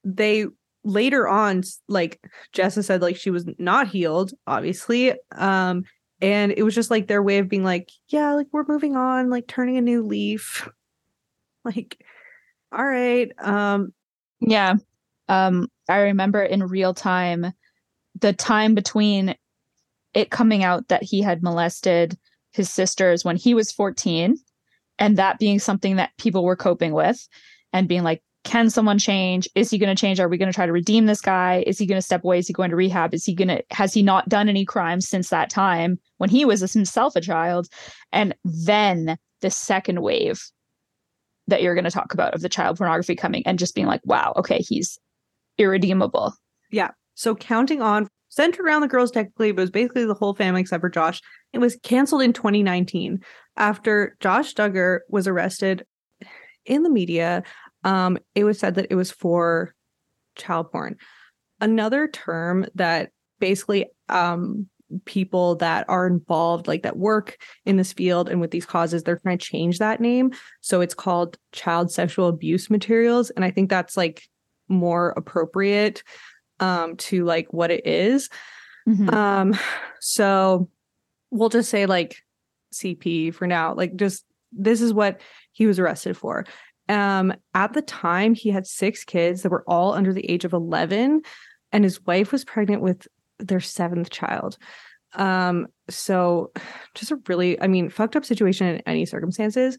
[0.03, 0.45] They
[0.85, 2.21] later on, like
[2.53, 5.13] Jessa said, like she was not healed, obviously.
[5.35, 5.83] Um,
[6.21, 9.29] and it was just like their way of being like, yeah, like we're moving on,
[9.29, 10.69] like turning a new leaf.
[11.65, 11.99] like,
[12.71, 13.31] all right.
[13.39, 13.93] Um,
[14.39, 14.75] yeah.
[15.27, 17.51] Um, I remember in real time
[18.21, 19.35] the time between
[20.13, 22.17] it coming out that he had molested
[22.53, 24.37] his sisters when he was 14
[24.97, 27.27] and that being something that people were coping with
[27.73, 30.55] and being like can someone change is he going to change are we going to
[30.55, 32.75] try to redeem this guy is he going to step away is he going to
[32.75, 36.29] rehab is he going to has he not done any crimes since that time when
[36.29, 37.67] he was himself a child
[38.13, 40.41] and then the second wave
[41.47, 44.01] that you're going to talk about of the child pornography coming and just being like,
[44.03, 44.97] wow, okay, he's
[45.57, 46.33] irredeemable.
[46.71, 46.91] Yeah.
[47.13, 50.61] So counting on centered around the girls technically, but it was basically the whole family
[50.61, 51.21] except for Josh.
[51.53, 53.23] It was canceled in 2019
[53.57, 55.85] after Josh Duggar was arrested
[56.65, 57.43] in the media.
[57.85, 59.73] Um, it was said that it was for
[60.35, 60.97] child porn.
[61.61, 64.67] Another term that basically um
[65.05, 69.17] people that are involved, like that work in this field and with these causes, they're
[69.17, 70.31] trying to change that name.
[70.61, 73.29] So it's called child sexual abuse materials.
[73.31, 74.23] And I think that's like
[74.67, 76.03] more appropriate
[76.59, 78.29] um, to like what it is.
[78.87, 79.09] Mm-hmm.
[79.09, 79.57] Um,
[79.99, 80.69] so
[81.31, 82.17] we'll just say like
[82.73, 83.73] CP for now.
[83.73, 85.21] Like just this is what
[85.51, 86.45] he was arrested for.
[86.87, 90.53] Um, at the time, he had six kids that were all under the age of
[90.53, 91.21] 11,
[91.71, 93.07] and his wife was pregnant with
[93.39, 94.57] their seventh child.
[95.13, 96.51] Um, so
[96.93, 99.77] just a really, I mean, fucked up situation in any circumstances.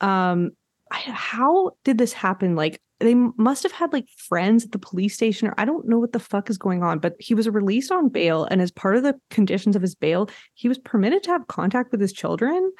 [0.00, 0.52] Um,
[0.90, 2.54] how did this happen?
[2.54, 5.98] Like, they must have had like friends at the police station, or I don't know
[5.98, 8.44] what the fuck is going on, but he was released on bail.
[8.44, 11.92] And as part of the conditions of his bail, he was permitted to have contact
[11.92, 12.72] with his children.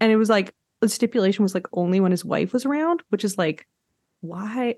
[0.00, 3.24] And it was like, the stipulation was like only when his wife was around, which
[3.24, 3.66] is like,
[4.20, 4.76] why?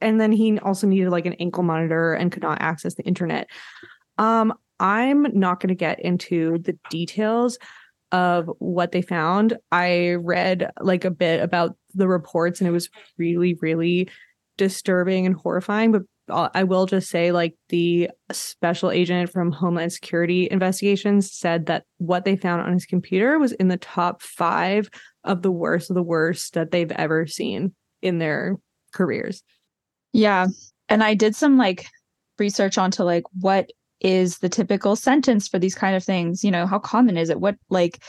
[0.00, 3.48] And then he also needed like an ankle monitor and could not access the internet.
[4.18, 7.58] Um, I'm not going to get into the details
[8.12, 9.56] of what they found.
[9.70, 12.88] I read like a bit about the reports and it was
[13.18, 14.08] really, really
[14.56, 15.92] disturbing and horrifying.
[15.92, 21.66] But Uh, I will just say, like, the special agent from Homeland Security investigations said
[21.66, 24.88] that what they found on his computer was in the top five
[25.24, 28.56] of the worst of the worst that they've ever seen in their
[28.92, 29.42] careers.
[30.12, 30.46] Yeah.
[30.88, 31.86] And I did some like
[32.38, 33.70] research onto like what
[34.00, 37.40] is the typical sentence for these kind of things you know how common is it
[37.40, 38.02] what like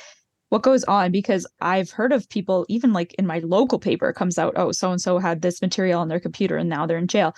[0.50, 4.40] what goes on because i've heard of people even like in my local paper comes
[4.40, 7.08] out oh so and so had this material on their computer and now they're in
[7.08, 7.36] jail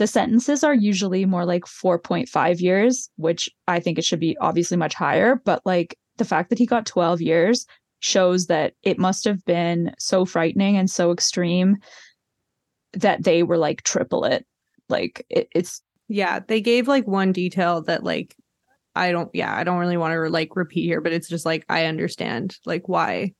[0.00, 4.76] the sentences are usually more like 4.5 years which i think it should be obviously
[4.76, 7.66] much higher but like the fact that he got 12 years
[8.00, 11.76] shows that it must have been so frightening and so extreme
[12.94, 14.46] that they were like triple it.
[14.88, 18.34] Like it, it's Yeah, they gave like one detail that like
[18.96, 21.64] I don't yeah, I don't really want to like repeat here, but it's just like
[21.68, 23.34] I understand like why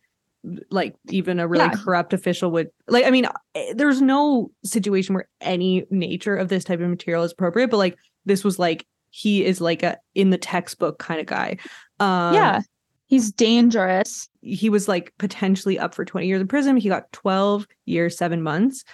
[0.71, 1.77] like even a really Yeah.
[1.77, 6.65] corrupt official would like I mean eh, there's no situation where any nature of this
[6.65, 10.31] type of material is appropriate, but like this was like he is like a in
[10.31, 11.57] the textbook kind of guy.
[11.99, 12.61] Um yeah
[13.07, 16.77] he's dangerous he was like potentially up for 20 years in prison.
[16.77, 18.85] He got 12 years, seven months.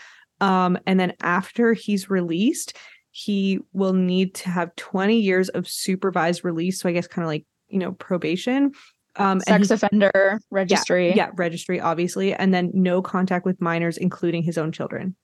[0.41, 2.77] Um, and then after he's released,
[3.13, 6.81] he will need to have 20 years of supervised release.
[6.81, 8.73] So I guess kind of like, you know, probation.
[9.19, 12.35] Um, sex offender registry he, yeah, registry, obviously.
[12.35, 15.17] And then no contact with minors, including his own children.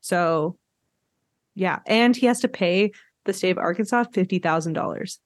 [0.00, 0.56] So
[1.54, 1.80] yeah.
[1.86, 2.92] And he has to pay
[3.24, 5.18] the state of Arkansas $50,000.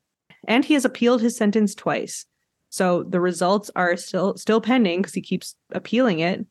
[0.48, 2.26] And he has appealed his sentence twice.
[2.70, 6.44] So the results are still still pending because he keeps appealing it.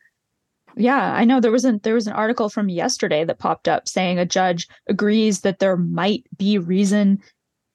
[0.77, 3.89] Yeah, I know there was an there was an article from yesterday that popped up
[3.89, 7.21] saying a judge agrees that there might be reason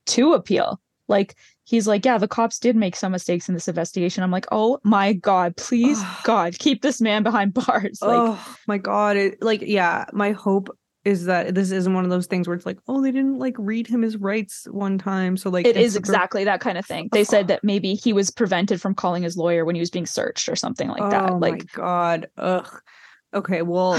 [0.07, 0.81] to appeal.
[1.09, 4.23] Like he's like, yeah, the cops did make some mistakes in this investigation.
[4.23, 6.01] I'm like, oh my god, please.
[6.25, 8.01] God, keep this man behind bars.
[8.03, 9.17] Like, oh my god!
[9.17, 10.69] It, like, yeah, my hope
[11.05, 13.55] is that this isn't one of those things where it's like, oh, they didn't like
[13.59, 16.85] read him his rights one time, so like it is a- exactly that kind of
[16.85, 17.09] thing.
[17.13, 20.07] They said that maybe he was prevented from calling his lawyer when he was being
[20.07, 21.31] searched or something like oh that.
[21.33, 22.29] my Like, god!
[22.37, 22.69] Ugh.
[23.35, 23.95] Okay, well,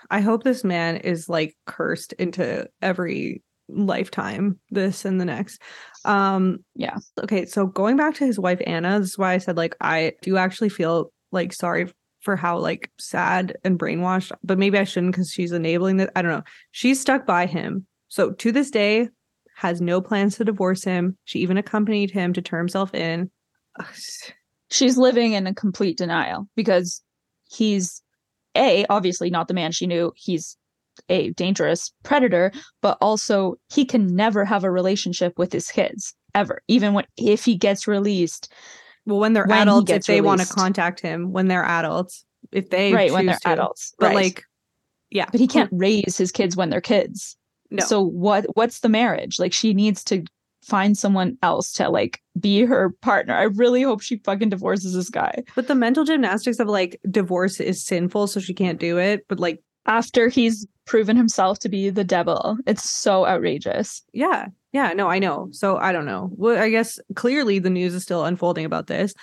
[0.10, 3.42] I hope this man is like cursed into every
[3.74, 5.60] lifetime, this and the next.
[6.04, 6.98] Um, Yeah.
[7.22, 10.12] Okay, so going back to his wife Anna, this is why I said like I
[10.22, 15.12] do actually feel like sorry for how like sad and brainwashed, but maybe I shouldn't
[15.12, 16.10] because she's enabling that.
[16.14, 16.44] I don't know.
[16.70, 17.86] She's stuck by him.
[18.08, 19.08] So to this day,
[19.54, 21.16] has no plans to divorce him.
[21.24, 23.30] She even accompanied him to turn himself in.
[24.70, 27.02] She's living in a complete denial because
[27.50, 28.02] he's
[28.56, 30.56] a obviously not the man she knew he's
[31.08, 36.62] a dangerous predator but also he can never have a relationship with his kids ever
[36.68, 38.52] even when if he gets released
[39.06, 42.70] Well, when they're When adults, if they want to contact him, when they're adults, if
[42.70, 43.48] they right when they're to.
[43.50, 44.14] adults But right.
[44.14, 44.44] like,
[45.10, 47.36] yeah, but he can't raise his kids when they're kids
[47.70, 47.84] No.
[47.84, 50.24] so what what's the marriage like she needs to
[50.62, 55.10] find someone else to like be her partner i really hope she fucking divorces this
[55.10, 59.26] guy But the mental gymnastics of like divorce is sinful, so she can't do it.
[59.28, 64.94] But like, after he's proven himself to be the devil it's so outrageous yeah, yeah,
[64.94, 65.48] no, I know.
[65.52, 66.30] So I don't know.
[66.32, 69.14] Well, I guess clearly the news is still unfolding about this.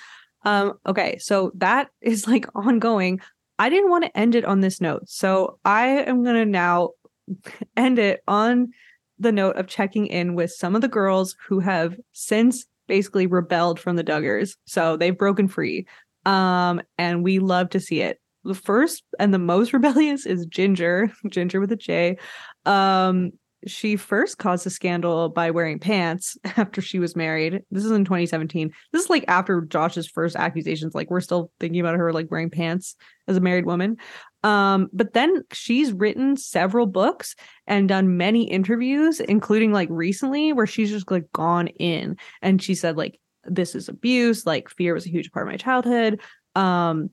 [0.46, 3.20] Um, okay, so that is like ongoing.
[3.58, 6.92] I didn't want to end it on this note, so I am gonna now
[7.78, 8.72] end it on
[9.18, 13.80] the note of checking in with some of the girls who have since basically rebelled
[13.80, 14.56] from the Duggars.
[14.66, 15.86] So they've broken free.
[16.26, 18.20] Um, and we love to see it.
[18.44, 22.18] The first and the most rebellious is Jinger, Jinger with a J.
[22.66, 23.32] Um,
[23.68, 27.62] she first caused a scandal by wearing pants after she was married.
[27.72, 28.72] This is in 2017.
[28.94, 30.96] This is like after Josh's first accusations.
[30.96, 32.96] Like we're still thinking about her like wearing pants
[33.28, 33.98] as a married woman.
[34.44, 37.36] Um, but then she's written several books
[37.68, 42.76] and done many interviews, including like recently, where she's just like gone in and she
[42.76, 46.22] said like this is abuse, like fear was a huge part of my childhood.
[46.56, 47.10] Um,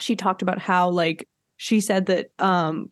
[0.00, 2.90] she talked about how like she said that um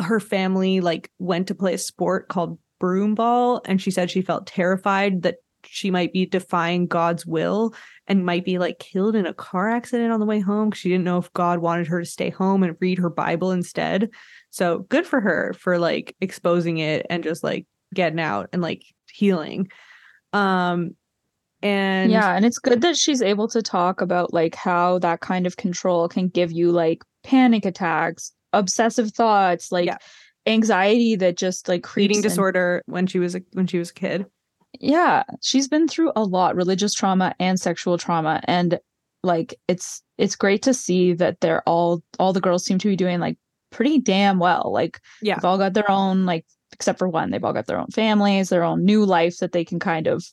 [0.00, 4.46] her family like went to play a sport called broomball and she said she felt
[4.46, 7.74] terrified that she might be defying God's will
[8.06, 10.88] and might be like killed in a car accident on the way home 'cause she
[10.88, 14.10] didn't know if God wanted her to stay home and read her Bible instead.
[14.50, 18.82] So good for her for like exposing it and just like getting out and like
[19.12, 19.68] healing.
[20.32, 20.94] Um
[21.62, 25.46] and yeah and it's good that she's able to talk about like how that kind
[25.46, 29.96] of control can give you like panic attacks obsessive thoughts like Yeah.
[30.46, 32.22] anxiety that just like eating in.
[32.22, 34.26] disorder when she was a, when she was a kid.
[34.80, 38.78] yeah she's been through a lot religious trauma and sexual trauma and
[39.24, 42.96] like it's it's great to see that they're all all the girls seem to be
[42.96, 43.36] doing like
[43.70, 45.34] pretty damn well like Yeah.
[45.34, 48.48] they've all got their own like except for one they've all got their own families
[48.48, 50.24] their own new life that they can kind of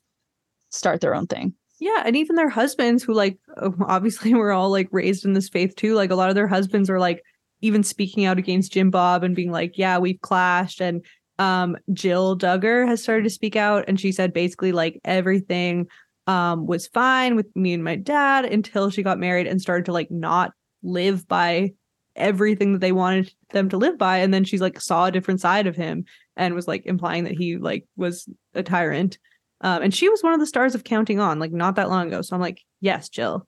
[0.76, 3.38] start their own thing Yeah, and even their husbands, who like
[3.82, 5.94] obviously were all like raised in this faith too.
[5.94, 7.22] Like a lot of their husbands are like
[7.62, 11.04] even speaking out against Jim Bob and being like, "Yeah, we've clashed," and
[11.38, 15.88] Um, Jill Duggar has started to speak out, and she said basically like everything
[16.28, 19.92] um was fine with me and my dad until she got married and started to
[19.92, 21.72] like not live by
[22.16, 25.42] everything that they wanted them to live by and then she's like saw a different
[25.42, 26.06] side of him
[26.38, 29.18] and was like implying that he like was a tyrant
[29.66, 32.08] um and she was one of the stars of counting on like not that long
[32.08, 33.46] ago so i'm like yes jill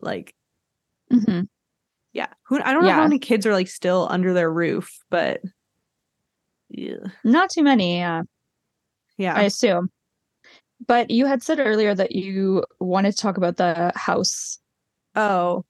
[0.00, 0.34] like
[1.10, 1.40] hmm
[2.12, 5.40] yeah who i don't know how many kids are like still under their roof but
[6.68, 8.22] yeah Not too many, yeah,
[9.16, 9.90] yeah I assume.
[10.86, 14.58] But you had said earlier that you wanted to talk about the house.
[15.14, 15.64] Oh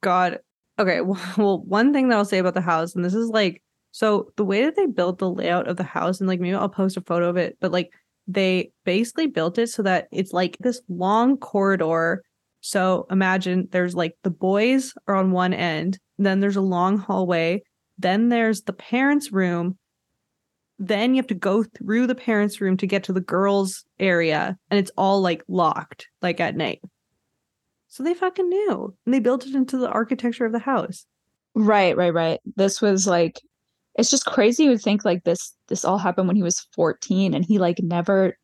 [0.00, 0.40] God.
[0.78, 1.00] Okay.
[1.00, 3.62] Well, one thing that I'll say about the house, and this is like,
[3.92, 6.68] so the way that they built the layout of the house, and like maybe I'll
[6.68, 7.92] post a photo of it, but like
[8.26, 12.22] they basically built it so that it's like this long corridor.
[12.60, 17.62] So imagine there's like the boys are on one end, then there's a long hallway,
[17.98, 19.78] then there's the parents' room.
[20.78, 24.56] Then you have to go through the parents' room to get to the girls' area,
[24.70, 26.80] and it's all like locked, like at night.
[27.88, 28.96] So they fucking knew.
[29.04, 31.06] And they built it into the architecture of the house.
[31.54, 32.40] Right, right, right.
[32.56, 33.38] This was like
[33.96, 37.44] it's just crazy to think like this this all happened when he was 14 and
[37.44, 38.36] he like never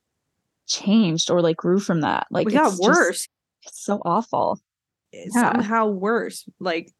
[0.66, 2.26] changed or like grew from that.
[2.30, 3.28] Like it got it's just- worse.
[3.66, 4.60] it's so awful.
[5.12, 5.52] It's Yeah.
[5.52, 6.46] Somehow worse.
[6.60, 6.92] Like,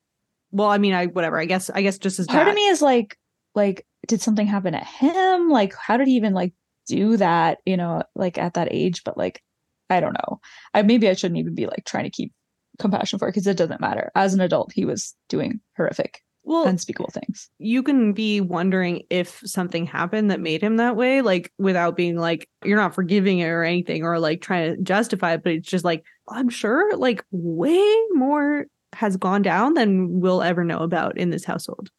[0.51, 1.39] well, I mean, I whatever.
[1.39, 2.49] I guess I guess just as Part bad.
[2.49, 3.19] of me is like
[3.55, 5.51] like did something happen to him?
[5.51, 6.55] Like how did he even like
[6.87, 9.43] do that, you know, like at that age, but like
[9.91, 10.41] I don't know.
[10.73, 12.33] I maybe I shouldn't even be like trying to keep
[12.79, 14.11] compassion for it because it doesn't matter.
[14.15, 17.51] As an adult, he was doing horrific, well, unspeakable things.
[17.59, 22.17] you can be wondering if something happened that made him that way, like without being
[22.17, 25.43] like you're not forgiving it or anything, or like trying to justify it.
[25.45, 30.65] But it's just like I'm sure, like way more has gone down than we'll ever
[30.65, 31.91] know about in this household.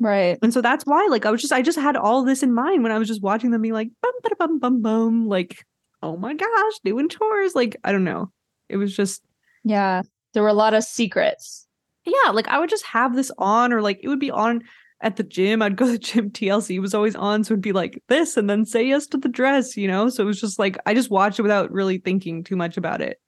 [0.00, 0.38] Right.
[0.42, 2.82] And so that's why, like, I was just, I just had all this in mind
[2.82, 5.64] when I was just watching them be like, bum, bada, bum, bum, bum, like,
[6.02, 7.54] oh my gosh, doing chores.
[7.54, 8.30] Like, I don't know.
[8.68, 9.22] It was just,
[9.64, 10.02] Yeah.
[10.34, 11.67] There were a lot of secrets.
[12.08, 14.62] Yeah, like I would just have this on, or like it would be on
[15.00, 15.62] at the gym.
[15.62, 17.44] I'd go to the gym, TLC was always on.
[17.44, 20.08] So it'd be like this, and then say yes to the dress, you know?
[20.08, 23.00] So it was just like, I just watched it without really thinking too much about
[23.00, 23.20] it.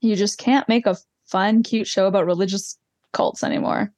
[0.00, 0.96] You just can't make a
[1.26, 2.78] fun, cute show about religious
[3.12, 3.92] cults anymore.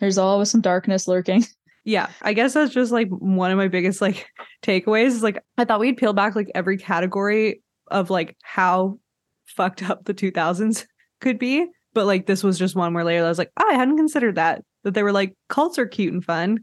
[0.00, 1.44] There's always some darkness lurking.
[1.84, 4.28] Yeah, I guess that's just like one of my biggest like
[4.62, 9.00] takeaways is like I thought we'd peel back like every category of like how
[9.46, 10.86] fucked up the 2000s
[11.20, 13.74] could be, but like this was just one where later I was like, oh, I
[13.74, 16.58] hadn't considered that that they were like cults are cute and fun.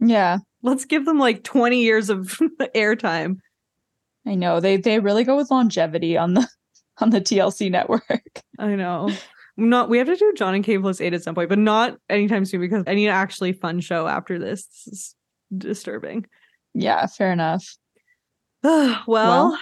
[0.00, 0.38] Yeah.
[0.62, 2.26] Let's give them like 20 years of
[2.74, 3.36] airtime.
[4.26, 4.60] I know.
[4.60, 6.48] They they really go with longevity on the
[6.98, 8.22] on the TLC network.
[8.58, 9.10] I know.
[9.56, 11.96] Not we have to do Jon and Kate plus eight at some point, but not
[12.08, 14.66] anytime soon because I need an actually fun show after this.
[14.66, 15.14] This is
[15.56, 16.26] disturbing.
[16.74, 17.64] Yeah, fair enough.
[18.62, 19.58] well, Well.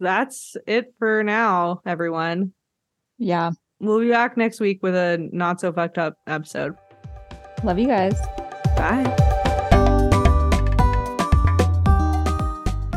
[0.00, 2.52] that's it for now, everyone.
[3.18, 3.52] Yeah.
[3.80, 6.76] We'll be back next week with a not so fucked up episode.
[7.62, 8.18] Love you guys.
[8.76, 9.04] Bye.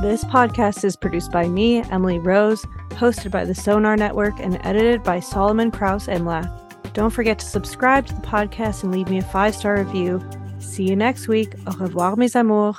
[0.02, 5.04] This podcast is produced by me, Emily Rose, hosted by the Sonar Network, and edited
[5.04, 6.50] by Solomon Kraus Imlath.
[6.94, 10.22] Don't forget to subscribe to the podcast and leave me a five star review.
[10.60, 11.54] See you next week.
[11.68, 12.78] Au revoir, mes amours.